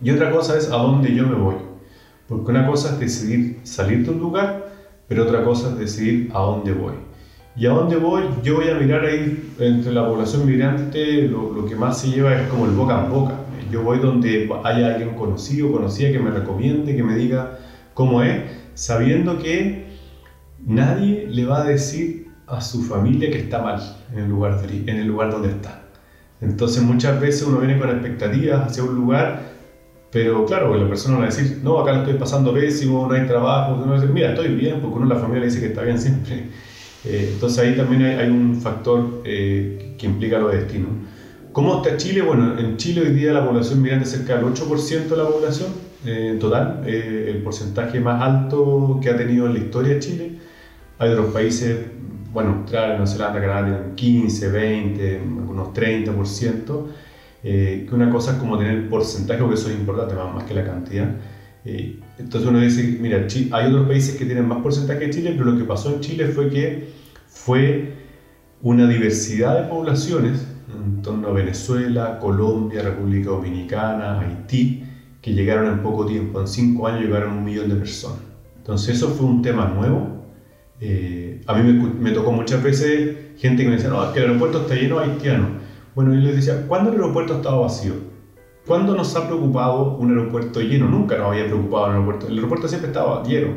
[0.00, 1.54] Y otra cosa es a dónde yo me voy.
[2.28, 4.68] Porque una cosa es decidir salir de un lugar,
[5.06, 6.94] pero otra cosa es decidir a dónde voy.
[7.56, 11.66] Y a dónde voy, yo voy a mirar ahí entre la población migrante, lo, lo
[11.66, 13.34] que más se lleva es como el boca en boca.
[13.74, 17.58] Yo voy donde haya alguien conocido, conocida, que me recomiende, que me diga
[17.92, 18.42] cómo es,
[18.74, 19.86] sabiendo que
[20.64, 23.80] nadie le va a decir a su familia que está mal
[24.12, 25.82] en el lugar, en el lugar donde está.
[26.40, 29.42] Entonces muchas veces uno viene con expectativas hacia un lugar,
[30.12, 33.26] pero claro, la persona va a decir, no, acá lo estoy pasando pésimo, no hay
[33.26, 35.66] trabajo, uno va a decir, mira, estoy bien, porque uno la familia le dice que
[35.66, 36.44] está bien siempre.
[37.04, 40.90] Eh, entonces ahí también hay, un factor eh, que implica los destinos.
[41.54, 42.20] ¿Cómo está Chile?
[42.22, 45.68] Bueno, en Chile hoy día la población migrante es cerca del 8% de la población
[46.04, 50.00] eh, en total, eh, el porcentaje más alto que ha tenido en la historia de
[50.00, 50.32] Chile.
[50.98, 51.78] Hay otros países,
[52.32, 56.86] bueno, Australia, Nueva Zelanda, Canadá tienen 15, 20, algunos 30%,
[57.44, 60.54] eh, que una cosa es como tener porcentaje, porque eso es importante más, más que
[60.54, 61.08] la cantidad.
[61.64, 65.52] Eh, entonces uno dice, mira, hay otros países que tienen más porcentaje que Chile, pero
[65.52, 66.88] lo que pasó en Chile fue que
[67.28, 67.92] fue
[68.60, 74.84] una diversidad de poblaciones en torno a Venezuela, Colombia, República Dominicana, Haití,
[75.20, 78.20] que llegaron en poco tiempo, en cinco años llegaron un millón de personas.
[78.56, 80.24] Entonces eso fue un tema nuevo.
[80.80, 84.20] Eh, a mí me, me, tocó muchas veces gente que me decía, no, es que
[84.20, 85.50] el aeropuerto está lleno de haitianos.
[85.94, 87.94] Bueno, yo les decía, ¿cuándo el aeropuerto estaba vacío?
[88.66, 90.88] ¿Cuándo nos ha preocupado un aeropuerto lleno?
[90.88, 92.26] Nunca nos había preocupado un aeropuerto.
[92.26, 93.48] El aeropuerto siempre estaba lleno,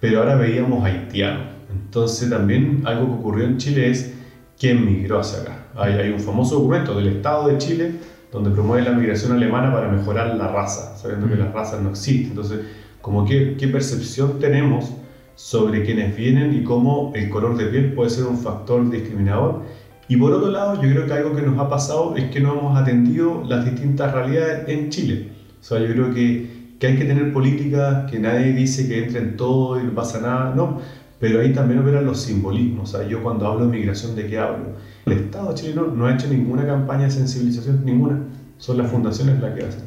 [0.00, 1.46] pero ahora veíamos haitianos.
[1.72, 4.14] Entonces también algo que ocurrió en Chile es
[4.58, 5.63] quién migró hacia acá.
[5.76, 7.92] Hay, hay un famoso documento del Estado de Chile
[8.32, 11.38] donde promueve la migración alemana para mejorar la raza, sabiendo que mm.
[11.38, 12.30] las razas no existen.
[12.30, 12.60] Entonces,
[13.00, 14.92] como qué, qué percepción tenemos
[15.36, 19.62] sobre quienes vienen y cómo el color de piel puede ser un factor discriminador.
[20.08, 22.52] Y por otro lado, yo creo que algo que nos ha pasado es que no
[22.52, 25.28] hemos atendido las distintas realidades en Chile.
[25.60, 29.36] O sea, yo creo que, que hay que tener políticas que nadie dice que entren
[29.36, 30.80] todo y no pasa nada, no,
[31.18, 32.94] pero ahí también operan los simbolismos.
[32.94, 34.74] O sea, yo cuando hablo de migración, ¿de qué hablo?
[35.06, 38.20] El Estado chileno no ha hecho ninguna campaña de sensibilización, ninguna.
[38.58, 39.84] Son las fundaciones las que hacen.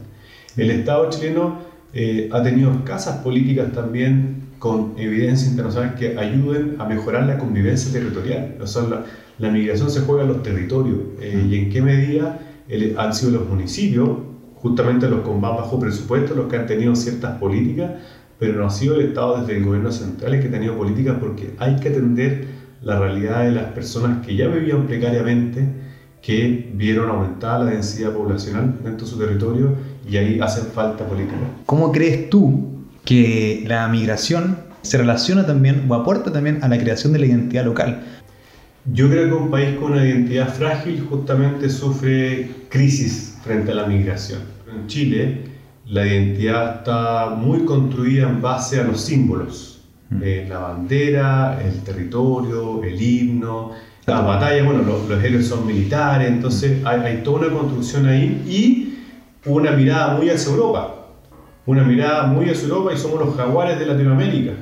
[0.56, 1.60] El Estado chileno
[1.94, 7.92] eh, ha tenido casas políticas también con evidencia internacional que ayuden a mejorar la convivencia
[7.92, 8.56] territorial.
[8.62, 8.84] O sea,
[9.40, 12.40] la, migración se juega en los territorios eh, y en qué medida
[12.98, 14.10] han sido los municipios,
[14.56, 17.92] justamente los con más bajo presupuesto, los que han tenido ciertas políticas,
[18.40, 21.18] pero no ha sido el Estado desde el gobierno central el que ha tenido políticas
[21.20, 22.46] porque hay que atender
[22.82, 25.68] la realidad de las personas que ya vivían precariamente,
[26.22, 29.76] que vieron aumentada la densidad poblacional dentro de su territorio
[30.10, 31.40] y ahí hacen falta políticas.
[31.66, 37.14] ¿Cómo crees tú que la migración se relaciona también o aporta también a la creación
[37.14, 38.04] de la identidad local?
[38.94, 43.86] Yo creo que un país con una identidad frágil justamente sufre crisis frente a la
[43.86, 44.40] migración.
[44.74, 45.42] En Chile,
[45.86, 49.77] la identidad está muy construida en base a los símbolos.
[50.22, 53.72] Eh, la bandera, el territorio, el himno,
[54.06, 58.98] la batalla, bueno, los, héroes son militares, entonces hay, hay, toda una construcción ahí y
[59.46, 61.08] una mirada muy hacia Europa,
[61.66, 64.54] una mirada muy hacia Europa y somos los jaguares de Latinoamérica.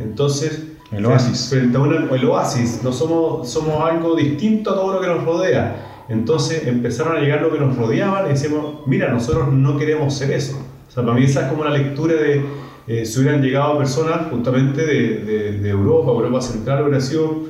[0.00, 1.48] Entonces, el oasis.
[1.50, 6.04] Frente a el oasis, no somos, somos algo distinto a todo lo que nos rodea.
[6.08, 10.32] Entonces empezaron a llegar lo que nos rodeaban y decimos, mira, nosotros no queremos ser
[10.32, 10.56] eso.
[10.88, 12.44] O sea, para mí esa es como la lectura de,
[12.86, 17.44] eh, si hubieran llegado personas justamente de, de, Europa, Europa Central, hubiera sido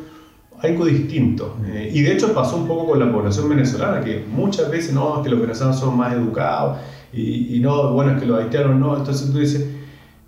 [0.61, 1.57] algo distinto.
[1.67, 5.17] Eh, y de hecho pasó un poco con la población venezolana, que muchas veces no,
[5.17, 6.79] es que los venezolanos son más educados
[7.13, 8.97] y, y no, bueno, es que los haitianos no.
[8.97, 9.67] Entonces tú dices,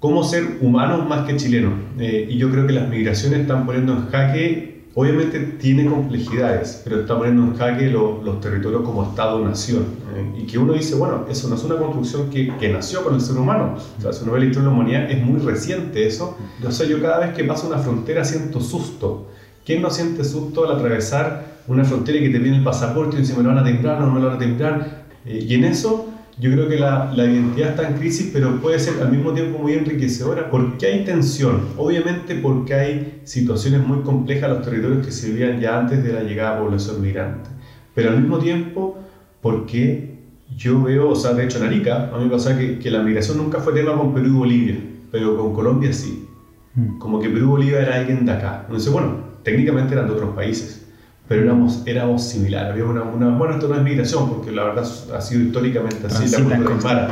[0.01, 1.75] ¿cómo ser humanos más que chilenos?
[1.99, 7.01] Eh, y yo creo que las migraciones están poniendo en jaque Obviamente tiene complejidades, pero
[7.01, 9.85] está poniendo en jaque los territorios como Estado-nación.
[10.17, 10.41] ¿eh?
[10.41, 13.21] Y que uno dice, bueno, eso no es una construcción que, que, nació con el
[13.21, 13.75] ser humano.
[13.99, 16.39] O sea, si uno ve la historia de la humanidad, es muy reciente eso.
[16.67, 19.27] O sea, yo cada vez que paso una frontera siento susto.
[19.67, 23.21] ¿Quién no siente susto al atravesar una frontera y que te viene el pasaporte y
[23.21, 25.05] dice, me lo van a temblar, no me lo van a temblar?
[25.27, 26.06] Eh, y en eso
[26.39, 29.59] yo creo que la, la, identidad está en crisis, pero puede ser al mismo tiempo
[29.59, 31.61] muy enriquecedora porque hay tensión.
[31.79, 36.13] Obviamente porque hay situaciones muy complejas en los territorios que se vivían ya antes de
[36.13, 37.49] la llegada de población migrante.
[37.95, 38.99] Pero al mismo tiempo
[39.41, 40.17] porque
[40.55, 43.03] yo veo, o sea, de hecho en Arica, a mí me pasa que, que la
[43.03, 44.77] migración nunca fue tema con Perú y Bolivia,
[45.11, 46.29] pero con Colombia sí.
[46.75, 46.99] Mm.
[46.99, 48.63] Como que Perú y Bolivia era alguien de acá.
[48.67, 50.86] Entonces, bueno, técnicamente eran de otros países
[51.29, 52.73] pero éramos, éramos similares.
[52.73, 54.85] Había una, una, bueno, esto no es migración, porque la verdad
[55.15, 57.11] ha sido históricamente así, la cultura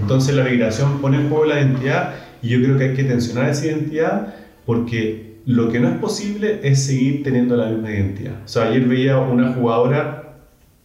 [0.00, 3.48] Entonces la migración pone en juego la identidad y yo creo que hay que tensionar
[3.48, 4.34] esa identidad
[4.66, 8.34] porque lo que no es posible es seguir teniendo la misma identidad.
[8.44, 10.36] O sea, ayer veía una jugadora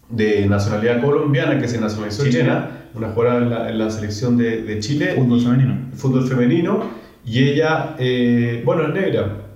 [0.09, 5.13] de nacionalidad colombiana que se nacionalizó chilena, una jugadora en la, selección de, de, Chile.
[5.15, 5.77] Fútbol femenino.
[5.93, 6.83] Fútbol femenino,
[7.25, 9.48] y ella, eh, bueno, es negra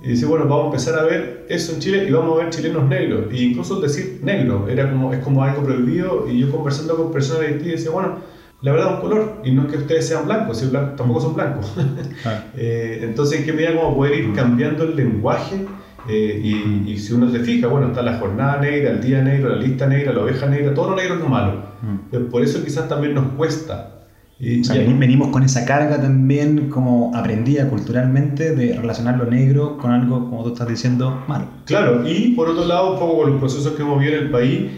[0.00, 2.50] y dice, bueno, vamos a empezar a ver eso en Chile y vamos a ver
[2.50, 3.32] chilenos negros.
[3.32, 6.26] E incluso decir negro era como, es como algo prohibido.
[6.30, 8.18] Y yo conversando con personas de Haití decía, bueno,
[8.60, 9.42] la verdad es un color.
[9.44, 11.74] Y no es que ustedes sean blancos, si tampoco son blancos.
[12.24, 12.46] Ah.
[12.56, 15.66] eh, entonces, ¿en qué medida a poder ir cambiando el lenguaje?
[16.08, 19.50] Eh, y, y, si uno se fija, bueno, está la jornada negra, el día negro,
[19.50, 21.62] la lista negra, la oveja negra, todo lo negro es lo malo.
[21.82, 22.30] Mm.
[22.30, 23.97] Por eso quizás también nos cuesta
[24.40, 24.62] y,
[24.98, 30.44] venimos con esa carga también como aprendida culturalmente de relacionar lo negro con algo, como
[30.44, 31.46] tú estás diciendo, malo.
[31.64, 34.30] Claro, y por otro lado, un poco con los procesos que hemos vivido en el
[34.30, 34.70] país,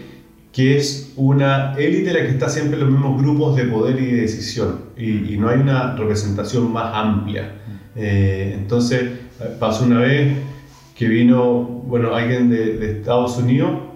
[0.51, 4.05] que es una élite la que está siempre en los mismos grupos de poder y
[4.07, 7.53] de decisión, y, y no hay una representación más amplia.
[7.95, 9.11] Eh, entonces,
[9.59, 10.37] pasó una vez
[10.95, 13.90] que vino, bueno, alguien de, de Estados Unidos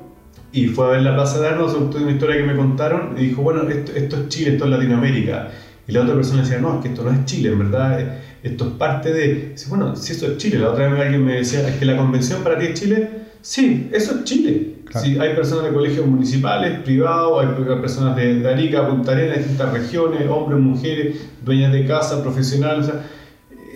[0.56, 3.42] y fue a ver la Plaza de Armas, una historia que me contaron, y dijo,
[3.42, 5.50] bueno, esto, esto es Chile, esto es Latinoamérica.
[5.86, 8.66] Y la otra persona decía, no, es que esto no es Chile, en verdad, esto
[8.66, 9.50] es parte de...
[9.52, 11.98] Dice, bueno, si eso es Chile, la otra vez alguien me decía, es que la
[11.98, 13.10] convención para ti es Chile,
[13.42, 14.76] sí, eso es Chile.
[15.02, 19.74] Sí, hay personas de colegios municipales, privados, hay personas de, de Arica, Punta Arenas, distintas
[19.74, 23.02] regiones, hombres, mujeres, dueñas de casa, profesionales, o sea,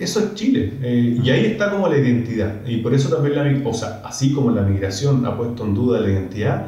[0.00, 0.72] eso es Chile.
[0.82, 2.66] Eh, y ahí está como la identidad.
[2.66, 6.00] Y por eso también, la, o sea, así como la migración ha puesto en duda
[6.00, 6.66] la identidad,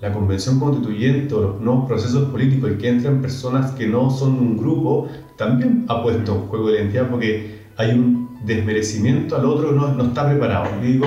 [0.00, 4.32] la convención constituyente o los nuevos procesos políticos y que entran personas que no son
[4.32, 9.72] un grupo, también ha puesto en juego la identidad porque hay un desmerecimiento al otro
[9.72, 10.66] no, no está preparado.
[10.82, 11.06] Y digo,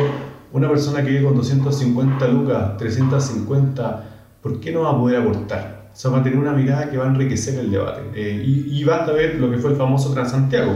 [0.53, 4.09] una persona que vive con 250 lucas, 350,
[4.41, 5.91] ¿por qué no va a poder aportar?
[5.93, 8.01] O sea, va a tener una mirada que va a enriquecer el debate.
[8.15, 10.73] Eh, y, y basta ver lo que fue el famoso Transantiago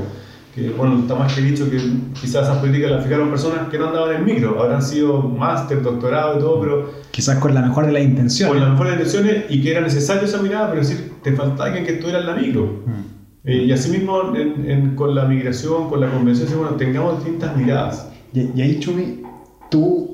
[0.54, 1.78] que bueno, está más que dicho que
[2.14, 6.38] quizás esas políticas las fijaron personas que no andaban en micro, habrán sido máster, doctorado
[6.38, 6.92] y todo, pero...
[7.12, 8.54] Quizás con la mejor de las intenciones.
[8.54, 11.32] Con la mejor de las intenciones y que era necesario esa mirada, pero decir, te
[11.34, 12.84] faltaba alguien que estuviera en la micro.
[12.86, 13.12] Mm.
[13.44, 18.10] Eh, y asimismo en, con la migración, con la convención, bueno, tengamos distintas miradas.
[18.34, 19.22] Y, y ahí, Chumi,
[19.70, 20.12] tú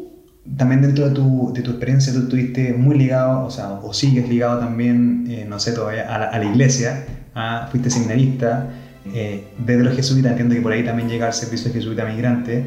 [0.55, 4.29] también dentro de tu, de tu experiencia, tú estuviste muy ligado, o sea, o sigues
[4.29, 8.69] ligado también, eh, no sé todavía, a la, a la iglesia, ah, fuiste seminarista,
[9.13, 12.65] eh, desde los jesuitas, entiendo que por ahí también llega el servicio jesuita migrante,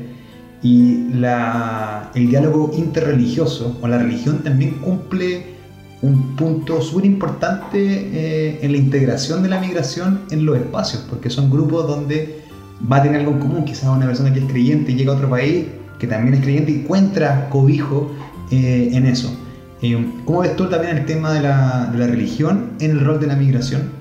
[0.63, 1.07] y
[2.15, 5.59] el diálogo interreligioso o la religión también cumple
[6.03, 11.31] un punto súper importante eh, en la integración de la migración en los espacios, porque
[11.31, 12.41] son grupos donde
[12.91, 15.17] va a tener algo en común, quizás una persona que es creyente y llega a
[15.17, 15.67] otro país
[15.99, 18.11] que también es creyente y encuentra cobijo
[18.51, 19.31] eh, en eso.
[20.27, 24.00] ¿Cómo ves tú también el tema de la religión en el rol de la migración?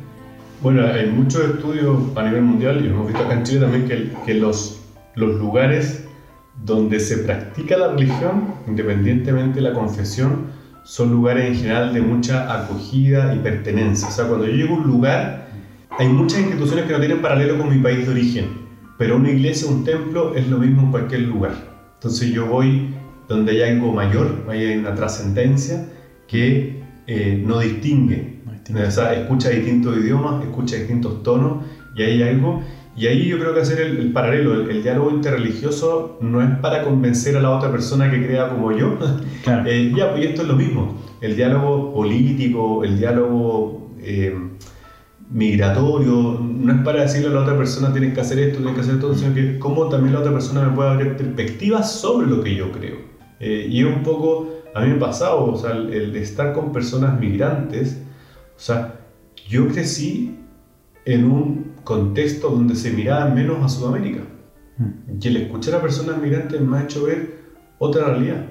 [0.62, 4.34] Bueno, hay muchos estudios a nivel mundial, y hemos visto acá en Chile también, que,
[4.34, 4.82] los,
[5.16, 6.06] los lugares
[6.66, 10.48] donde se practica la religión, independientemente de la confesión,
[10.84, 14.10] son lugares en general de mucha acogida y pertenencia.
[14.10, 15.48] O sea, cuando yo llego a un lugar,
[15.98, 18.48] hay muchas instituciones que no tienen paralelo con mi país de origen,
[18.98, 21.54] pero una iglesia, un templo, es lo mismo en cualquier lugar.
[21.94, 22.94] Entonces yo voy
[23.30, 25.88] donde hay algo mayor, hay una trascendencia
[26.28, 26.79] que
[27.12, 28.40] eh, no distingue
[28.76, 31.64] o sea, escucha distintos idiomas, escucha distintos tonos
[31.96, 32.62] y hay algo.
[32.96, 37.38] Y ahí yo creo que hacer el, paralelo, el, diálogo interreligioso no es para convencer
[37.38, 38.98] a la otra persona que crea como yo.
[39.66, 41.02] Eh, ya, pues esto es lo mismo.
[41.22, 44.36] El diálogo político, el diálogo eh,
[45.32, 48.82] migratorio, no es para decirle a la otra persona tienes que hacer esto, tienes que
[48.82, 52.44] hacer esto, sino que cómo también la otra persona me puede abrir perspectivas sobre lo
[52.44, 52.98] que yo creo.
[53.40, 56.54] Eh, y es un poco, a mí me ha pasado, o sea, el, el estar
[56.54, 58.02] con personas migrantes,
[58.56, 59.00] o sea,
[59.48, 60.38] yo crecí
[61.06, 64.22] en un contexto donde se miraba menos a Sudamérica.
[64.78, 65.18] Mm.
[65.20, 67.40] Y el escuchar a personas migrantes me ha hecho ver
[67.80, 68.46] otra realidad.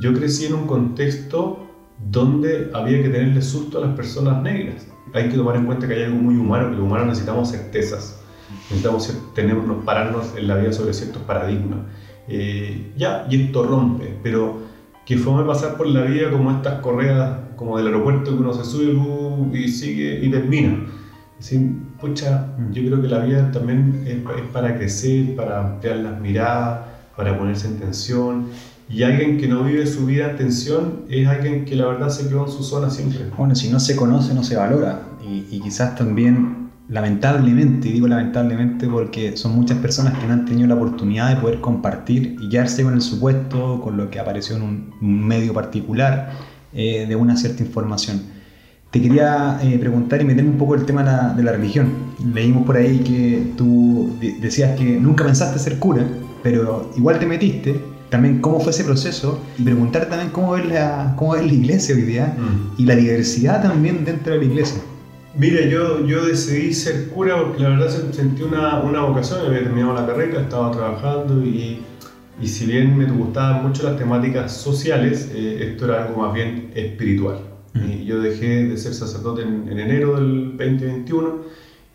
[0.00, 1.66] Yo crecí en un contexto
[2.10, 4.86] donde había que tenerle susto a las personas negras.
[5.12, 8.20] Hay que tomar en cuenta que hay algo muy humano, que los humanos necesitamos certezas,
[8.70, 11.80] necesitamos tenernos, pararnos en la vida sobre ciertos paradigmas.
[12.28, 14.67] Eh, ya, y esto rompe, pero
[15.08, 18.62] que fue pasar por la vida como estas correas, como del aeropuerto que uno se
[18.62, 20.84] sube y sigue y termina.
[21.40, 22.72] Así, pucha, mm.
[22.72, 24.16] yo creo que la vida también es,
[24.52, 26.80] para crecer, para ampliar las miradas,
[27.16, 28.48] para ponerse en tensión.
[28.90, 32.28] Y alguien que no vive su vida en tensión es alguien que la verdad se
[32.28, 33.30] quedó en su zona siempre.
[33.34, 35.04] Bueno, si no se conoce, no se valora.
[35.26, 40.44] Y, y quizás también lamentablemente, y digo lamentablemente porque son muchas personas que no han
[40.44, 44.56] tenido la oportunidad de poder compartir y quedarse con el supuesto, con lo que apareció
[44.56, 46.32] en un, medio particular
[46.72, 48.22] eh, de una cierta información.
[48.90, 51.92] Te quería eh, preguntar y meterme un poco el tema de la, religión.
[52.32, 56.06] Leímos por ahí que tú decías que nunca pensaste ser cura,
[56.42, 57.78] pero igual te metiste.
[58.08, 61.94] También cómo fue ese proceso y preguntar también cómo es la, cómo es la iglesia
[61.94, 62.80] hoy día mm.
[62.80, 64.80] y la diversidad también dentro de la iglesia.
[65.38, 69.94] Mira, yo, yo decidí ser cura porque la verdad sentí una, una vocación, había terminado
[69.94, 71.78] la carrera, estaba trabajando y,
[72.42, 76.72] y si bien me gustaban mucho las temáticas sociales, eh, esto era algo más bien
[76.74, 77.38] espiritual.
[77.72, 81.42] Y yo dejé de ser sacerdote en, en enero del 2021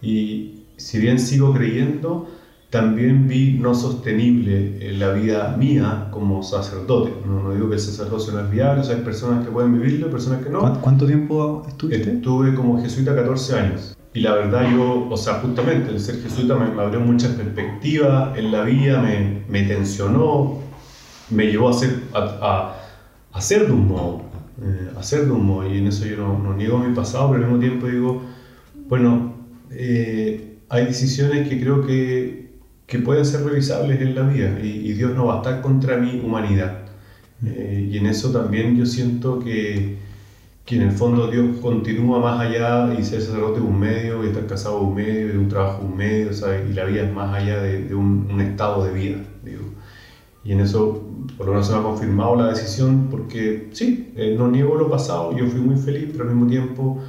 [0.02, 2.30] y si bien sigo creyendo,
[2.74, 7.14] también vi no sostenible en la vida mía como sacerdote.
[7.24, 10.10] No, digo que el sacerdocio no es viable, o sea, hay personas que pueden vivirlo,
[10.10, 10.82] personas que no.
[10.82, 12.14] ¿Cuánto tiempo estuviste?
[12.14, 13.96] Estuve como jesuita 14 años.
[14.16, 18.52] Y la verdad yo, o sea, justamente el ser jesuita me, abrió muchas perspectivas en
[18.52, 20.58] la vida, me, me tensionó,
[21.30, 24.24] me llevó a ser, a, a, a ser de un modo.
[24.64, 25.70] eh, hacer de un modo.
[25.70, 28.24] Y en eso yo no, no, niego mi pasado, pero al mismo tiempo digo,
[28.90, 29.36] bueno,
[29.70, 32.43] eh, hay decisiones que creo que,
[32.88, 35.98] que, pueden ser revisables en la vida y, y, Dios no va a estar contra
[35.98, 36.80] mi humanidad.
[37.46, 39.98] Eh, y en eso también yo siento que,
[40.66, 44.28] que, en el fondo Dios continúa más allá y ser sacerdote es un medio y
[44.28, 46.30] estar casado es un medio y un trabajo un medio,
[46.70, 49.18] y la vida es más allá de, de un, un, estado de vida.
[49.44, 49.64] Digo.
[50.46, 54.36] Y en eso por lo menos se me ha confirmado la decisión porque sí, eh,
[54.38, 57.00] no niego lo pasado, yo fui muy feliz, pero al mismo tiempo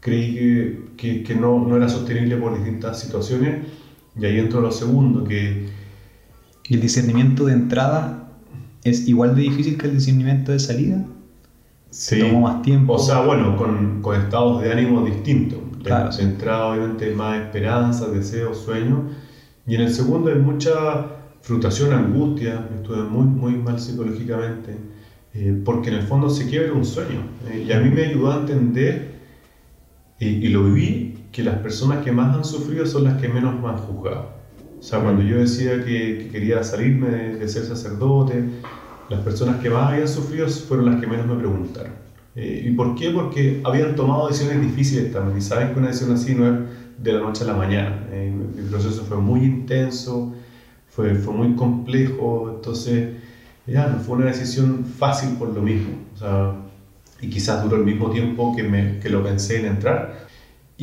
[0.00, 3.66] creí que, que, que no, no, era sostenible por distintas situaciones.
[4.18, 5.68] Y ahí entro lo segundo, que...
[6.68, 8.28] ¿Y el discernimiento de entrada
[8.84, 11.04] es igual de difícil que el discernimiento de salida?
[11.90, 12.20] Sí.
[12.20, 12.94] ¿Tomó más tiempo?
[12.94, 15.58] O sea, bueno, con, con estados de ánimo distintos.
[15.82, 16.14] Claro.
[16.14, 19.10] De entrada, obviamente, más esperanza, deseo, sueño.
[19.66, 21.06] Y en el segundo hay mucha
[21.42, 24.76] frustración, angustia, estuve muy, muy mal psicológicamente,
[25.34, 27.20] eh, porque en el fondo se quiebra un sueño.
[27.48, 29.12] Eh, y a mí me ayudó a entender,
[30.18, 33.60] y, y, lo viví, que las personas que más han sufrido son las que menos
[33.60, 34.30] me han juzgado.
[34.78, 38.44] O sea, cuando yo decía que, que quería salirme de, de, ser sacerdote,
[39.08, 41.92] las personas que más habían sufrido fueron las que menos me preguntaron.
[42.34, 43.10] Eh, ¿Y por qué?
[43.10, 46.60] Porque habían tomado decisiones difíciles también, y saben que una decisión así no es
[46.98, 48.06] de la noche a la mañana.
[48.10, 50.34] mi proceso fue muy intenso,
[50.88, 53.10] fue, fue muy complejo, entonces
[53.66, 56.54] ya no fue una decisión fácil por lo mismo, o sea,
[57.20, 60.21] y quizás duró el mismo tiempo que, me, que lo pensé en entrar.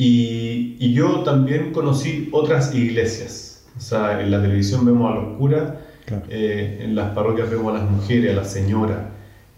[0.02, 5.36] Y, y, yo también conocí otras iglesias, o sea, en la televisión vemos a los
[5.36, 5.74] curas,
[6.06, 6.22] claro.
[6.30, 8.96] eh, en las parroquias vemos a las mujeres, a las señoras,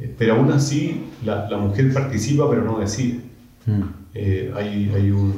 [0.01, 3.21] eh, pero aún así la, la, mujer participa pero no decide.
[3.67, 3.83] Mm.
[4.15, 5.37] Eh, hay, hay, un,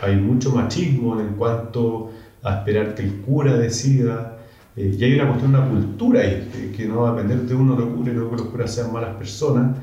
[0.00, 4.38] hay mucho machismo en cuanto a esperar que el cura decida,
[4.76, 7.54] eh, y hay una cuestión, una cultura ahí, eh, que no va a depender de
[7.54, 9.76] uno lo cura y luego que los curas sean malas personas,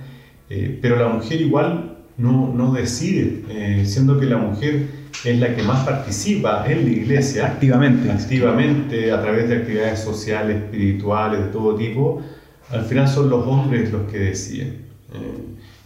[0.49, 4.87] eh, pero la mujer igual no, no decide, eh, siendo que la mujer
[5.23, 7.47] es la que más participa en la iglesia.
[7.47, 8.11] Activamente.
[8.11, 12.21] Activamente, a través de actividades sociales, espirituales, de todo tipo,
[12.69, 14.83] al final son los hombres los que deciden.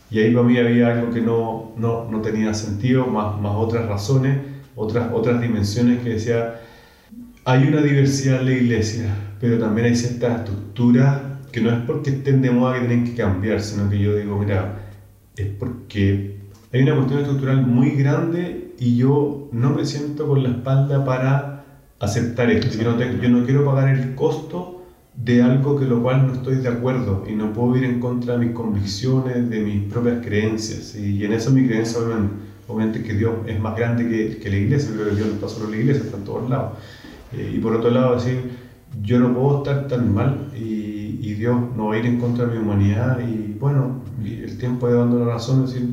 [0.09, 3.87] y ahí para mí había algo que no, no, no tenía sentido, más, más otras
[3.87, 4.37] razones,
[4.75, 6.61] otras, otras dimensiones que decía,
[7.43, 11.21] hay una diversidad en la iglesia, pero también hay ciertas estructuras
[11.51, 14.37] que no es porque estén de moda que tienen que cambiar, sino que yo digo,
[14.37, 14.86] mira,
[15.37, 16.37] es porque
[16.73, 21.63] hay una cuestión estructural muy grande y yo no me siento con la espalda para
[21.99, 22.77] aceptar esto.
[22.77, 24.85] Yo no, tengo, yo no quiero pagar el costo
[25.15, 28.37] de algo que lo cual no estoy de acuerdo y no puedo ir en contra
[28.37, 30.95] de mis convicciones, de mis propias creencias.
[30.95, 32.33] Y, en eso mi creencia, obviamente,
[32.67, 35.49] obviamente, que Dios es más grande que, que la iglesia, creo que Dios no está
[35.49, 36.73] solo en la iglesia, está en todos lados.
[37.33, 38.51] Eh, y por otro lado, decir,
[39.01, 42.45] yo no puedo estar tan mal y, y, Dios no va a ir en contra
[42.45, 45.89] de mi humanidad y bueno, el tiempo ha dando la razón, es decir,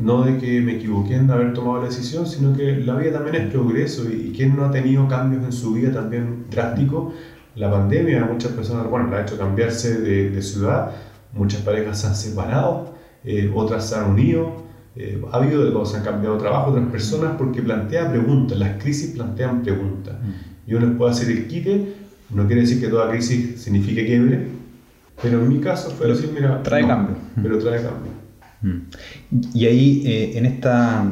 [0.00, 3.36] no de que me equivoqué en haber tomado la decisión, sino que la vida también
[3.36, 7.14] es progreso y, y quien no ha tenido cambios en su vida también drásticos,
[7.54, 10.90] la pandemia a muchas personas, bueno, la ha hecho cambiarse de, de ciudad,
[11.32, 14.64] muchas parejas se han separado, eh, otras se han unido,
[14.96, 18.82] eh, ha habido de se han cambiado de trabajo otras personas porque plantea preguntas, las
[18.82, 20.16] crisis plantean preguntas.
[20.20, 21.94] Mm y uno puede hacer el quite,
[22.30, 24.46] no quiere decir que toda crisis signifique quiebre,
[25.22, 27.16] pero en mi caso fue decir, mira, trae no, cambio.
[27.42, 28.12] Pero trae cambio.
[28.62, 29.56] Mm.
[29.56, 31.04] Y ahí, eh, en esta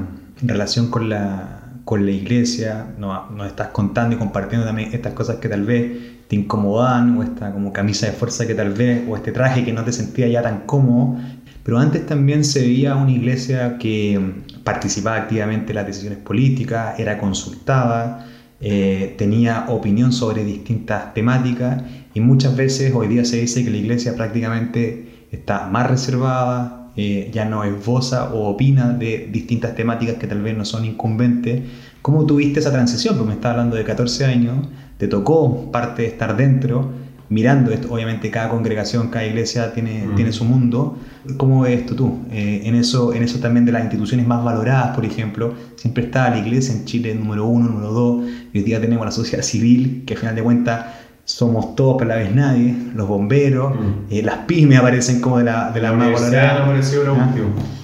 [0.42, 5.36] relación con la, con la iglesia, nos, nos, estás contando y compartiendo también estas cosas
[5.36, 5.92] que tal vez
[6.28, 9.72] te incomodan, o esta como camisa de fuerza que tal vez, o este traje que
[9.72, 11.18] no te sentía ya tan cómodo,
[11.62, 14.20] pero antes también se veía una iglesia que
[14.64, 18.26] participaba activamente en las decisiones políticas, era consultada,
[18.60, 21.82] eh, tenía opinión sobre distintas temáticas
[22.14, 27.30] y muchas veces hoy día se dice que la iglesia prácticamente está más reservada, eh,
[27.32, 31.62] ya no esboza o opina de distintas temáticas que tal vez no son incumbentes.
[32.02, 33.16] ¿Cómo tuviste esa transición?
[33.16, 36.90] Porque me estás hablando de 14 años, te tocó parte de estar dentro,
[37.30, 40.14] mirando esto, obviamente cada congregación, cada iglesia tiene, mm.
[40.16, 40.98] tiene su mundo.
[41.38, 42.18] ¿Cómo ves esto tú?
[42.30, 46.28] Eh, en, eso, en eso también de las instituciones más valoradas, por ejemplo, siempre está
[46.28, 50.02] la iglesia en Chile número uno, número dos, y hoy día tenemos la sociedad civil,
[50.06, 50.86] que al final de cuentas
[51.24, 54.12] somos todos, pero a la vez nadie, los bomberos, mm.
[54.12, 56.66] eh, las pymes aparecen como de la, de la, la más valorada.
[56.66, 57.34] ¿Ah?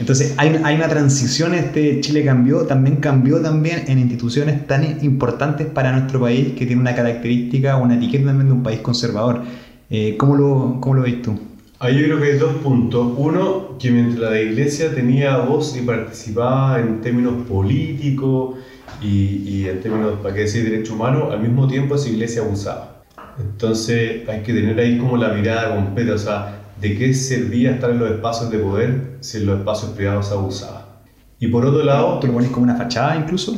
[0.01, 5.69] Entonces hay, hay, una transición, este Chile cambió, también cambió también en instituciones tan importantes
[5.69, 9.43] para nuestro país que tiene una característica, una etiqueta también de un país conservador.
[9.89, 11.39] Eh, ¿cómo, lo, ¿Cómo lo ves tú?
[11.79, 13.15] Ahí yo creo que hay dos puntos.
[13.17, 18.57] Uno, que mientras la iglesia tenía voz y participaba en términos políticos
[19.01, 22.98] y, y en términos, para qué decir, derechos humanos, al mismo tiempo esa iglesia abusaba.
[23.39, 27.91] Entonces hay que tener ahí como la mirada completa, o sea, de qué servía estar
[27.91, 31.03] en los espacios de poder si en los espacios privados se abusaba.
[31.39, 32.19] Y por otro lado...
[32.19, 33.57] ¿Tú lo pones como una fachada incluso?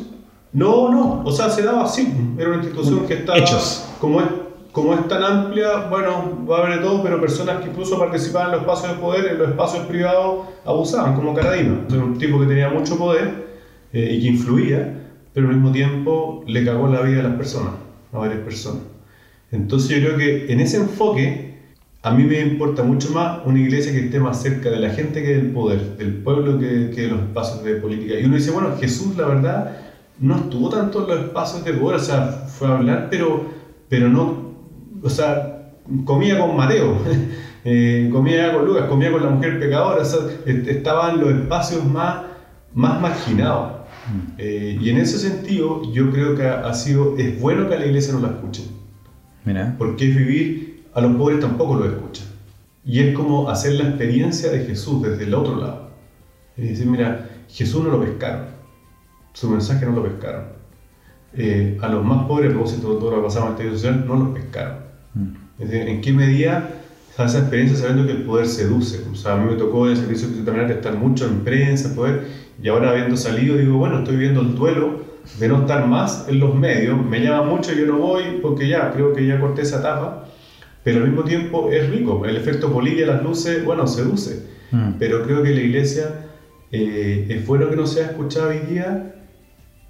[0.52, 2.12] No, no, o sea, se daba así.
[2.36, 3.38] Era una institución que estaba...
[3.38, 3.88] Hechos.
[4.00, 4.26] Como es,
[4.72, 8.48] como es tan amplia, bueno, va a haber de todo, pero personas que incluso participaban
[8.48, 11.84] en los espacios de poder, en los espacios privados, abusaban, como Caradima.
[11.88, 13.48] Era un tipo que tenía mucho poder
[13.92, 14.94] eh, y que influía,
[15.32, 17.72] pero al mismo tiempo le cagó la vida a las personas,
[18.12, 18.82] a varias personas.
[19.52, 21.50] Entonces yo creo que en ese enfoque
[22.02, 25.22] a mí me importa mucho más una iglesia que esté más cerca de la gente
[25.22, 28.18] que del poder, del pueblo que, que de los espacios de política.
[28.18, 29.76] Y uno dice, bueno, Jesús la verdad
[30.18, 33.44] no estuvo tanto en los espacios de poder, o sea, fue a hablar, pero,
[33.88, 34.54] pero no,
[35.02, 35.72] o sea,
[36.04, 36.96] comía con Mateo,
[37.64, 41.84] eh, comía con Lucas, comía con la mujer pecadora, o sea, estaba en los espacios
[41.84, 42.22] más,
[42.74, 43.72] más marginados.
[44.10, 44.32] Mm.
[44.38, 47.86] Eh, y en ese sentido, yo creo que ha sido, es bueno que a la
[47.86, 48.79] iglesia no la escuchen.
[49.44, 49.74] Mira.
[49.78, 52.26] Porque es vivir, a los pobres tampoco lo escuchan.
[52.84, 55.90] Y es como hacer la experiencia de Jesús desde el otro lado.
[56.56, 58.46] Y decir, mira, Jesús no lo pescaron.
[59.32, 60.44] Su mensaje no lo pescaron.
[61.34, 64.28] Eh, a los más pobres, propósito todo lo que pasaba en el social, no los
[64.30, 64.78] pescaron.
[65.14, 65.62] Mm.
[65.62, 66.70] Es decir, ¿en qué medida
[67.14, 69.04] esa experiencia sabiendo que el poder seduce?
[69.12, 72.26] O sea, a mí me tocó en el servicio de estar mucho en prensa, poder,
[72.62, 76.40] y ahora habiendo salido, digo, bueno, estoy viendo el duelo de no estar más en
[76.40, 79.80] los medios, me llama mucho, yo no voy porque ya, creo que ya corté esa
[79.80, 80.26] etapa,
[80.82, 84.92] pero al mismo tiempo es rico, el efecto polilla, las luces, bueno, seduce, mm.
[84.98, 86.26] pero creo que la iglesia
[86.72, 89.14] eh, es bueno que no sea escuchada hoy día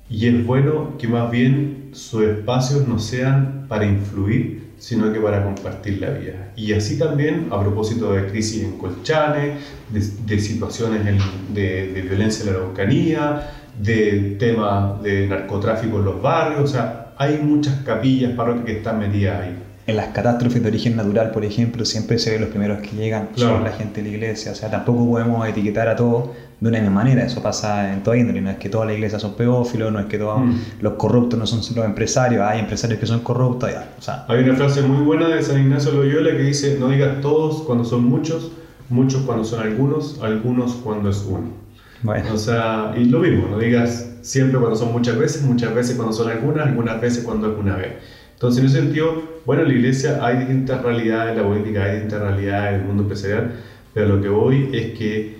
[0.08, 5.44] y es bueno que más bien sus espacios no sean para influir, sino que para
[5.44, 6.52] compartir la vida.
[6.56, 9.58] Y así también, a propósito de crisis en Colchane,
[9.90, 11.04] de, situaciones
[11.52, 17.12] de, de, violencia en la Araucanía, de temas de narcotráfico en los barrios, o sea,
[17.16, 19.56] hay muchas capillas, parroquias que están metidas ahí.
[19.86, 23.30] En las catástrofes de origen natural, por ejemplo, siempre se ven los primeros que llegan
[23.34, 26.78] son la gente de la iglesia, o sea, tampoco podemos etiquetar a todos de una
[26.78, 29.90] misma manera, eso pasa en toda índole, no es que todas las iglesias son pedófilos,
[29.90, 30.56] no es que todos mm.
[30.80, 34.26] los corruptos no son los empresarios, hay empresarios que son corruptos, ya, o sea.
[34.28, 37.84] Hay una frase muy buena de San Ignacio Loyola que dice, no digas todos cuando
[37.84, 38.52] son muchos,
[38.90, 41.59] muchos cuando son algunos, algunos cuando es uno.
[42.02, 42.34] Bueno.
[42.34, 46.12] O sea, y lo mismo, no digas siempre cuando son muchas veces, muchas veces cuando
[46.12, 47.92] son algunas, algunas veces cuando alguna vez.
[48.34, 51.92] Entonces, en ese sentido, bueno, en la iglesia hay distintas realidades, en la política hay
[51.92, 53.52] distintas realidades, en el mundo empresarial,
[53.92, 55.36] pero lo que voy es que,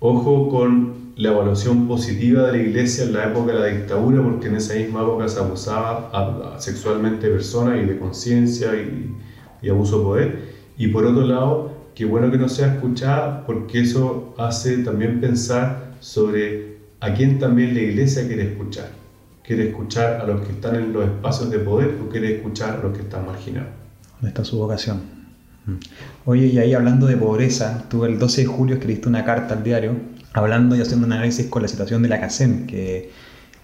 [0.00, 4.46] ojo con la evaluación positiva de la iglesia en la época de la dictadura, porque
[4.46, 9.14] en esa misma época se abusaba sexualmente de personas y de conciencia y,
[9.60, 10.38] y abuso de poder.
[10.78, 15.87] Y por otro lado, qué bueno que no sea escuchada, porque eso hace también pensar
[16.00, 18.90] sobre a quién también la iglesia quiere escuchar.
[19.42, 22.82] ¿Quiere escuchar a los que están en los espacios de poder o quiere escuchar a
[22.82, 23.70] los que están marginados?
[24.20, 25.00] ¿Dónde está su vocación?
[25.64, 25.76] Mm.
[26.26, 29.62] Oye, y ahí hablando de pobreza, tú el 12 de julio escribiste una carta al
[29.62, 29.96] diario
[30.32, 33.10] hablando y haciendo un análisis con la situación de la CACEM, que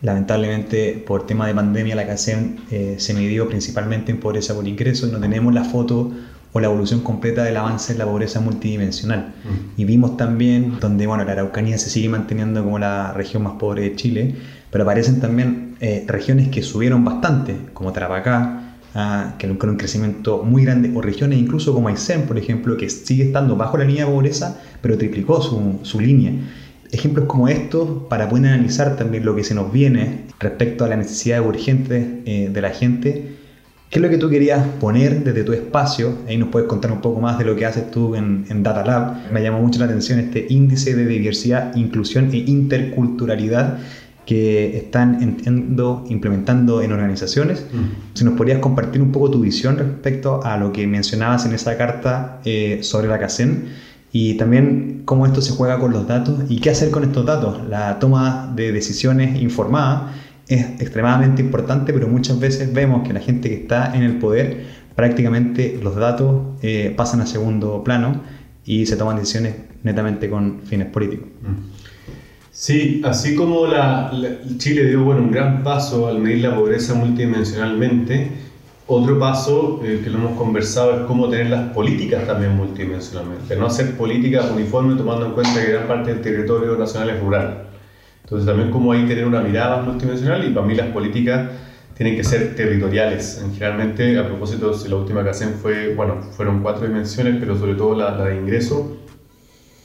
[0.02, 5.06] lamentablemente por tema de pandemia la CACEM eh, se midió principalmente en pobreza por ingreso
[5.06, 6.12] y no tenemos la foto
[6.54, 9.34] o la evolución completa del avance en la pobreza multidimensional.
[9.44, 9.80] Mm.
[9.80, 13.82] Y vimos también donde bueno, la Araucanía se sigue manteniendo como la región más pobre
[13.82, 14.36] de Chile,
[14.70, 20.44] pero aparecen también eh, regiones que subieron bastante, como Tarapacá, ah, que con un crecimiento
[20.44, 24.04] muy grande, o regiones incluso como Aysén, por ejemplo, que sigue estando bajo la línea
[24.04, 26.34] de pobreza, pero triplicó su, su línea.
[26.92, 30.98] Ejemplos como estos para poder analizar también lo que se nos viene respecto a las
[30.98, 33.43] necesidades urgentes eh, de la gente
[33.94, 36.18] ¿Qué es lo que tú querías poner desde tu espacio?
[36.26, 39.30] Ahí nos puedes contar un poco más de lo que haces tú en, Data Lab.
[39.32, 43.78] Me llamó mucho la atención este índice de diversidad, inclusión e interculturalidad
[44.26, 47.66] que están entiendo, implementando en organizaciones.
[47.72, 48.16] Mm.
[48.16, 51.76] Si nos podrías compartir un poco tu visión respecto a lo que mencionabas en esa
[51.76, 53.68] carta eh, sobre la CACEN
[54.10, 57.68] y también cómo esto se juega con los datos y qué hacer con estos datos,
[57.68, 60.12] la toma de decisiones informada
[60.48, 64.64] es extremadamente importante, pero muchas veces vemos que la gente que está en el poder,
[64.94, 68.20] prácticamente los datos eh, pasan a segundo plano
[68.64, 71.28] y se toman decisiones netamente con fines políticos.
[71.42, 71.74] Mm.
[72.50, 74.12] Sí, así como la,
[74.58, 78.30] Chile dio bueno, un gran paso al medir la pobreza multidimensionalmente,
[78.86, 83.66] otro paso eh, que lo hemos conversado es cómo tener las políticas también multidimensionalmente, no
[83.66, 87.64] hacer políticas uniformes tomando en cuenta que gran parte del territorio nacional es rural.
[88.24, 91.50] Entonces también como hay tener una mirada multidimensional y para mí las políticas
[91.94, 93.44] tienen que ser territoriales.
[93.52, 97.74] Generalmente, a propósito, si la última que hacen fue, bueno, fueron cuatro dimensiones, pero sobre
[97.74, 98.96] todo la, de ingreso,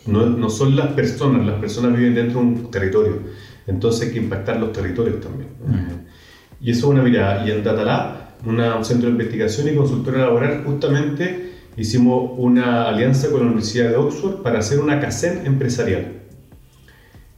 [0.07, 3.19] no, no, son las personas, las personas viven dentro de un territorio.
[3.67, 5.49] Entonces hay que impactar los territorios también.
[6.61, 7.45] Y eso es una mirada.
[7.45, 13.29] Y en DataLab, una, un centro de investigación y consultora laboral, justamente hicimos una alianza
[13.29, 16.18] con la Universidad de Oxford para hacer una CACEN empresarial.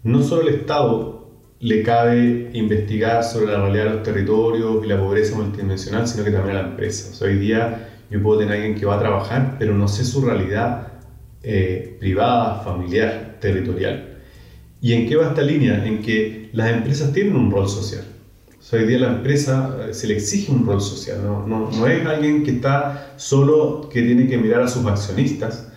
[0.04, 1.30] No solo el Estado
[1.60, 6.32] le cabe investigar sobre la realidad de los territorios y la pobreza multidimensional, sino que
[6.32, 7.24] también a la empresa.
[7.24, 10.26] hoy día yo puedo tener a alguien que va a trabajar, pero no sé su
[10.26, 10.94] realidad
[11.44, 14.18] eh, privada, familiar, territorial.
[14.82, 15.86] ¿Y en qué va esta línea?
[15.86, 18.04] En que las empresas tienen un rol social.
[18.74, 22.52] hoy día la empresa eh, se le exige un rol social, no es alguien que
[22.52, 25.71] está solo, que tiene que mirar a sus accionistas,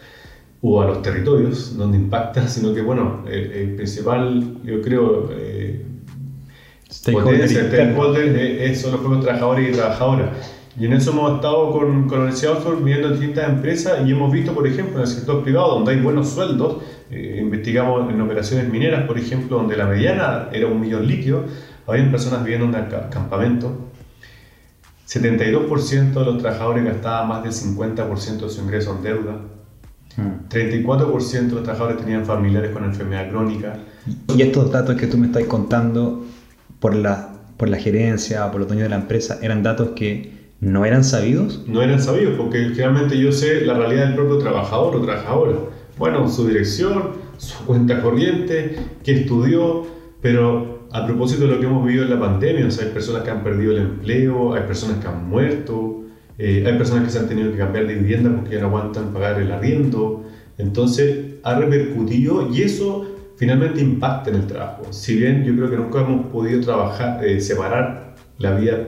[0.66, 5.84] o a los territorios donde impacta, sino que, bueno, el, principal, yo creo, eh,
[6.90, 10.30] stakeholder son los propios trabajadores y trabajadoras.
[10.80, 14.12] Y en eso hemos estado con, con la Universidad de Oxford viendo distintas empresas y
[14.12, 16.78] hemos visto, por ejemplo, en el sector privado, donde hay buenos sueldos,
[17.10, 21.44] eh, investigamos en operaciones mineras, por ejemplo, donde la mediana era un millón líquido,
[21.86, 23.90] había personas viviendo en un campamento.
[25.06, 29.53] 72% de los trabajadores gastaban más del 50% de su ingreso en deuda.
[30.16, 33.78] 34% de los trabajadores tenían familiares con enfermedad crónica.
[34.34, 36.24] Y estos datos que tú me estás contando
[36.78, 40.84] por la, por la gerencia, por los dueños de la empresa, ¿eran datos que no
[40.84, 41.64] eran sabidos?
[41.66, 45.58] No eran sabidos, porque generalmente yo sé la realidad del propio trabajador o trabajadora.
[45.98, 49.86] Bueno, su dirección, su cuenta corriente, qué estudió,
[50.20, 53.22] pero a propósito de lo que hemos vivido en la pandemia, o sea, hay personas
[53.22, 56.03] que han perdido el empleo, hay personas que han muerto,
[56.38, 59.12] eh, hay personas que se han tenido que cambiar de vivienda porque ya no aguantan
[59.12, 60.24] pagar el arriendo.
[60.58, 63.06] Entonces ha repercutido y eso
[63.36, 64.92] finalmente impacta en el trabajo.
[64.92, 68.78] Si bien yo creo que nunca hemos podido trabajar, eh, separar la vida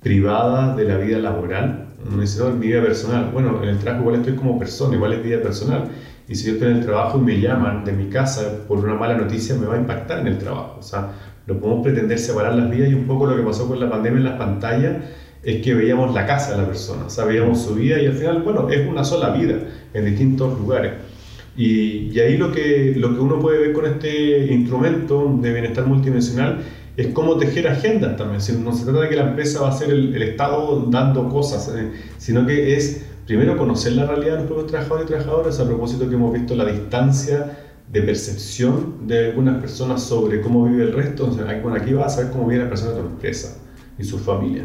[0.00, 3.30] privada de la vida laboral, no dice, no, mi vida personal.
[3.32, 5.88] Bueno, en el trabajo igual estoy como persona, igual es vida personal.
[6.28, 8.94] Y si yo estoy en el trabajo y me llaman de mi casa por una
[8.94, 10.76] mala noticia, me va a impactar en el trabajo.
[10.78, 11.12] O sea,
[11.46, 14.18] no podemos pretender separar las vidas y un poco lo que pasó con la pandemia
[14.18, 14.96] en las pantallas
[15.44, 18.42] es que veíamos la casa de la persona, o veíamos su vida y al final,
[18.42, 19.58] bueno, es una sola vida
[19.92, 20.92] en distintos lugares.
[21.56, 25.86] Y, y, ahí lo que, lo que uno puede ver con este instrumento de bienestar
[25.86, 26.62] multidimensional
[26.96, 28.40] es cómo tejer agendas también.
[28.64, 31.72] No se trata de que la empresa va a ser el, el Estado dando cosas,
[31.76, 36.08] eh, sino que es primero conocer la realidad de los trabajadores y trabajadoras, a propósito
[36.08, 37.58] que hemos visto la distancia
[37.90, 41.26] de percepción de algunas personas sobre cómo vive el resto.
[41.26, 43.56] Bueno, aquí vas a saber cómo vive la persona de tu empresa
[43.98, 44.64] y su familia.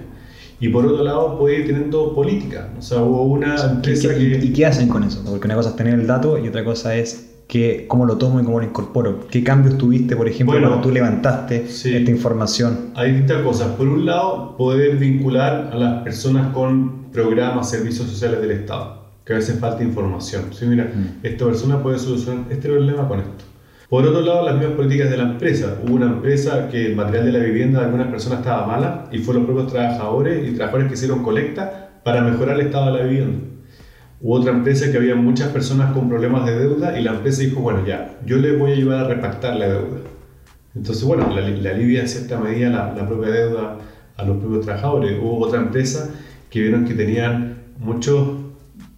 [0.60, 2.70] Y por otro lado, puede ir teniendo política.
[2.78, 4.46] O sea, hubo una empresa ¿Y, que...
[4.46, 5.24] ¿Y qué hacen con eso?
[5.26, 8.40] Porque una cosa es tener el dato y otra cosa es que, cómo lo tomo
[8.40, 9.28] y cómo lo incorporo.
[9.28, 12.92] ¿Qué cambios tuviste, por ejemplo, cuando tú levantaste esta información?
[12.96, 13.70] Hay distintas cosas.
[13.70, 19.34] Por un lado, poder vincular a las personas con programas, servicios sociales del Estado, que
[19.34, 20.44] a veces falta información.
[20.52, 21.26] Sí, mira, mm.
[21.26, 23.46] esta persona puede solucionar este problema con esto.
[23.90, 25.80] Por otro lado, las mismas políticas de la empresa.
[25.84, 29.18] Hubo una empresa que el material de la vivienda de algunas personas estaba mala y
[29.18, 33.08] fueron los propios trabajadores y trabajadores que hicieron colecta para mejorar el estado de la
[33.08, 33.40] vivienda.
[34.22, 37.62] Hubo otra empresa que había muchas personas con problemas de deuda y la empresa dijo,
[37.62, 40.02] bueno, ya, yo les voy a ayudar a repactar la deuda.
[40.76, 43.78] Entonces, bueno, la, alivia en cierta medida la, la propia deuda
[44.18, 45.18] a los propios trabajadores.
[45.20, 46.12] Hubo otra empresa
[46.52, 48.39] que vieron que tenían muchos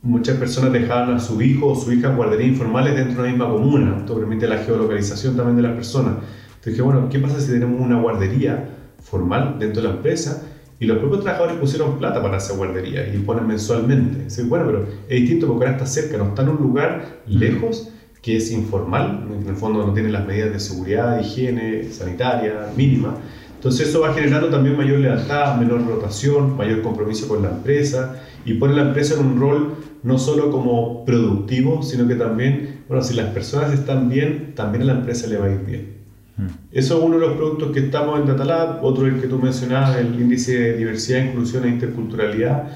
[0.04, 3.30] muchas personas dejaban a su hijo o su hija en guarderías informales dentro de una
[3.30, 3.98] misma comuna.
[4.00, 6.16] Esto permite la geolocalización también de las personas.
[6.48, 8.70] Entonces dije, bueno, ¿qué pasa si tenemos una guardería
[9.02, 10.44] formal dentro de la empresa
[10.80, 14.26] y los propios trabajadores pusieron plata para esa guardería y ponen mensualmente?
[14.26, 17.90] Dice, bueno, pero es distinto porque ahora está cerca, no está en un lugar lejos
[18.22, 22.68] que es informal, en el fondo no tiene las medidas de seguridad, de higiene, sanitaria,
[22.76, 23.16] mínima.
[23.56, 28.56] Entonces eso va generando también mayor lealtad, menor rotación, mayor compromiso con la empresa y
[28.56, 33.14] pone la empresa en un rol no solo como productivo, sino que también, bueno, si
[33.14, 35.98] las personas están bien, también a la empresa le va a ir bien.
[36.38, 36.46] Mm.
[36.72, 39.98] Eso es uno de los productos que estamos en DataLab, otro el que tú mencionabas,
[39.98, 42.72] el índice de diversidad, inclusión e interculturalidad,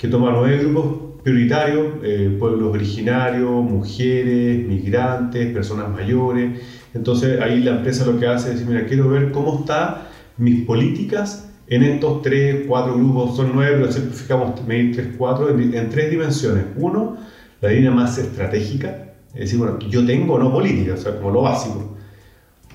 [0.00, 6.60] que toma nueve grupos prioritarios, eh, pueblos originarios, mujeres, migrantes, personas mayores.
[6.94, 9.96] Entonces ahí la empresa lo que hace es decir, mira, quiero ver cómo están
[10.38, 15.88] mis políticas en estos tres, cuatro grupos, son nueve, pero simplificamos medir tres, cuatro, en,
[15.88, 16.64] tres dimensiones.
[16.76, 17.16] Uno,
[17.60, 21.42] la línea más estratégica, es decir, bueno, yo tengo no política, o sea, como lo
[21.42, 21.96] básico.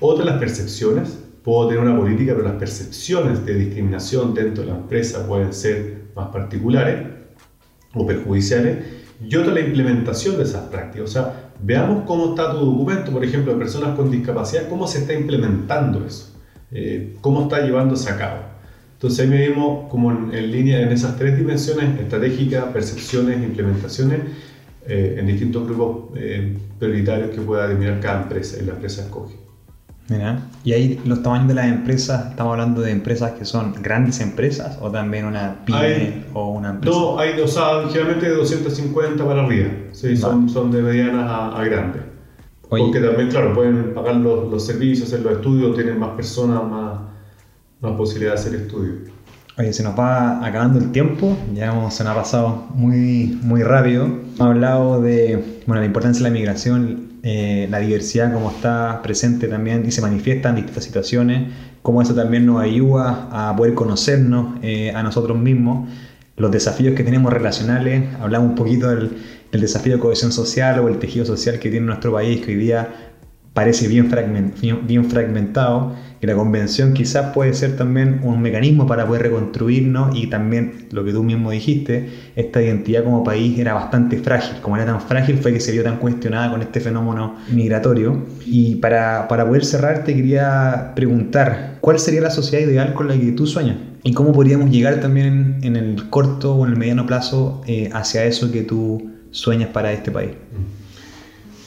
[0.00, 1.18] Otra, las percepciones.
[1.42, 6.06] Puedo tener una política, pero las percepciones de discriminación dentro de la empresa pueden ser
[6.16, 7.06] más particulares
[7.94, 8.78] o perjudiciales.
[9.24, 11.10] Y otra, la implementación de esas prácticas.
[11.10, 15.00] O sea, veamos cómo está tu documento, por ejemplo, de personas con discapacidad, cómo se
[15.00, 16.34] está implementando eso,
[16.72, 18.55] eh, cómo está llevándose a cabo.
[18.96, 24.20] Entonces ahí medimos como en, línea en esas tres dimensiones, estratégica, percepciones, implementaciones,
[24.88, 29.34] eh, en distintos grupos eh, prioritarios que pueda determinar cada empresa y la empresa escoge.
[30.08, 34.20] Mira, y ahí los tamaños de las empresas, estamos hablando de empresas que son grandes
[34.20, 36.96] empresas o también una pyme Hay- o una empresa.
[36.96, 39.68] No, hay, o sea, generalmente de 250 para arriba.
[39.92, 42.02] Sí, son, son de medianas a, a grandes.
[42.68, 42.84] Oye.
[42.84, 47.00] Porque también, claro, pueden pagar los, los servicios, hacer los estudios, tienen más personas, más,
[47.80, 48.96] más posibilidad de hacer estudios.
[49.58, 53.62] Oye, se nos va acabando el tiempo, ya hemos- se nos ha pasado muy, muy
[53.62, 54.06] rápido.
[54.38, 59.84] Hablado de bueno, la importancia de la migración, eh, la diversidad como está presente también
[59.86, 61.48] y se manifiesta en distintas situaciones,
[61.82, 65.88] cómo eso también nos ayuda a poder conocernos eh, a nosotros mismos,
[66.36, 69.10] los desafíos que tenemos relacionales, hablamos un poquito del,
[69.50, 72.58] del desafío de cohesión social o el tejido social que tiene nuestro país, que hoy
[72.58, 73.05] día
[73.56, 74.52] parece bien, fragmen-
[74.86, 80.26] bien- fragmentado y la convención quizás puede ser también un mecanismo para poder reconstruirnos y
[80.26, 84.84] también lo que tú mismo dijiste, esta identidad como país era bastante frágil, como era
[84.84, 89.46] tan frágil fue que se vio tan cuestionada con este fenómeno migratorio y para, para
[89.46, 93.78] poder cerrar te quería preguntar, ¿cuál sería la sociedad ideal con la que tú sueñas?
[94.02, 98.22] ¿Y cómo podríamos llegar también en el corto o en el mediano plazo eh, hacia
[98.26, 100.32] eso que tú sueñas para este país?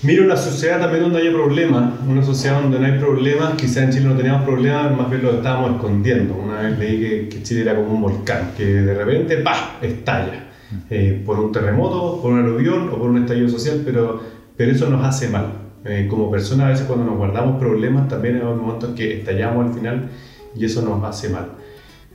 [0.02, 3.91] Mira, una sociedad también donde haya problemas, una sociedad donde no hay problemas, quizás en
[3.91, 6.36] Chile no teníamos problemas, más bien los estábamos escondiendo.
[6.36, 10.45] Una vez leí que, que Chile era como un volcán, que de repente, ¡pah!, estalla.
[10.89, 14.22] Eh, por un terremoto, por un aluvión o por un estallido social, pero,
[14.56, 15.47] pero eso nos hace mal.
[15.84, 19.74] Eh, como personas, a veces cuando nos guardamos problemas, también hay momentos que estallamos al
[19.74, 20.10] final
[20.56, 21.54] y eso nos hace mal.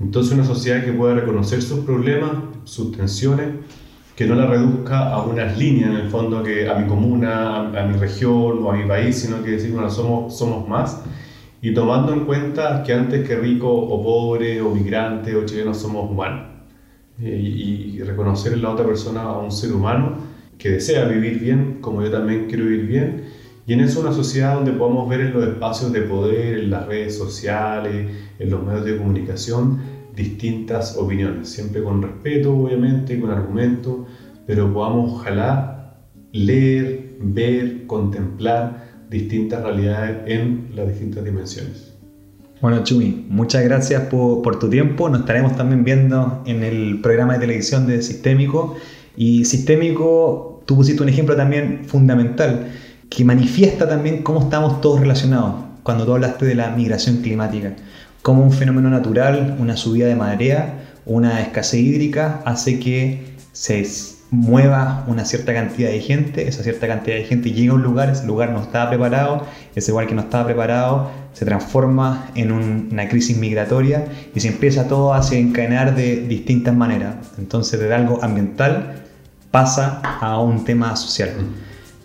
[0.01, 2.31] Entonces, una sociedad que pueda reconocer sus problemas,
[2.65, 3.49] sus tensiones,
[4.17, 7.87] que no la reduzca a unas líneas en el fondo, que a mi comuna, a,
[7.87, 11.03] mi región o a mi país, sino que decir, bueno, somos, somos más.
[11.61, 16.11] Y tomando en cuenta que antes que rico o pobre o migrante o chileno somos
[16.11, 16.49] humanos.
[17.19, 20.17] Y, y reconocer en la otra persona a un ser humano
[20.59, 23.25] que desea vivir bien, como yo también quiero vivir bien.
[23.67, 26.87] Y en eso una sociedad donde podamos ver en los espacios de poder, en las
[26.87, 29.81] redes sociales, en los medios de comunicación,
[30.15, 34.07] distintas opiniones, siempre con respeto, obviamente, con argumentos,
[34.47, 35.97] pero podamos ojalá
[36.33, 41.95] leer, ver, contemplar distintas realidades en las distintas dimensiones.
[42.61, 45.09] Bueno, Chumi, muchas gracias por, por tu tiempo.
[45.09, 48.77] Nos estaremos también viendo en el programa de televisión de Sistémico.
[49.17, 52.69] Y Sistémico, tú pusiste un ejemplo también fundamental
[53.11, 55.57] que manifiesta también cómo estamos todos relacionados.
[55.83, 57.77] Cuando tú hablaste de la migración climática,
[58.25, 63.87] cómo un fenómeno natural, una subida de marea, una escasez hídrica, hace que se
[64.31, 68.09] mueva una cierta cantidad de gente, esa cierta cantidad de gente llega a un lugar,
[68.09, 69.45] ese lugar no estaba preparado,
[69.75, 74.49] ese lugar que no estaba preparado se transforma en un- una crisis migratoria y se
[74.49, 77.17] empieza todo a desencadenar de distintas maneras.
[77.37, 79.03] Entonces, de algo ambiental
[79.51, 81.31] pasa a un tema social.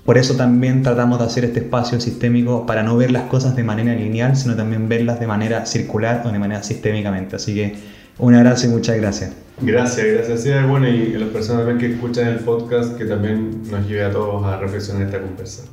[0.09, 3.63] Por eso también tratamos de hacer este espacio sistémico para no ver las cosas de
[3.63, 7.35] manera lineal, sino también verlas de manera circular o de manera sistémicamente.
[7.35, 7.75] Así que
[8.17, 9.33] un abrazo y muchas gracias.
[9.61, 10.41] Gracias, gracias.
[10.41, 14.05] Sí, bueno, y a las personas también que escuchan el podcast, que también nos lleve
[14.05, 15.65] a todos a reflexionar esta conversa.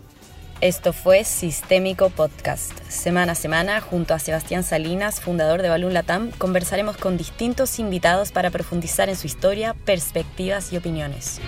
[0.61, 2.79] Esto fue Sistémico Podcast.
[2.91, 8.33] Semana a semana, junto a Sebastián Salinas, fundador de Balloon Latam, conversaremos con distintos invitados
[8.33, 11.41] para profundizar en su historia, perspectivas y opiniones.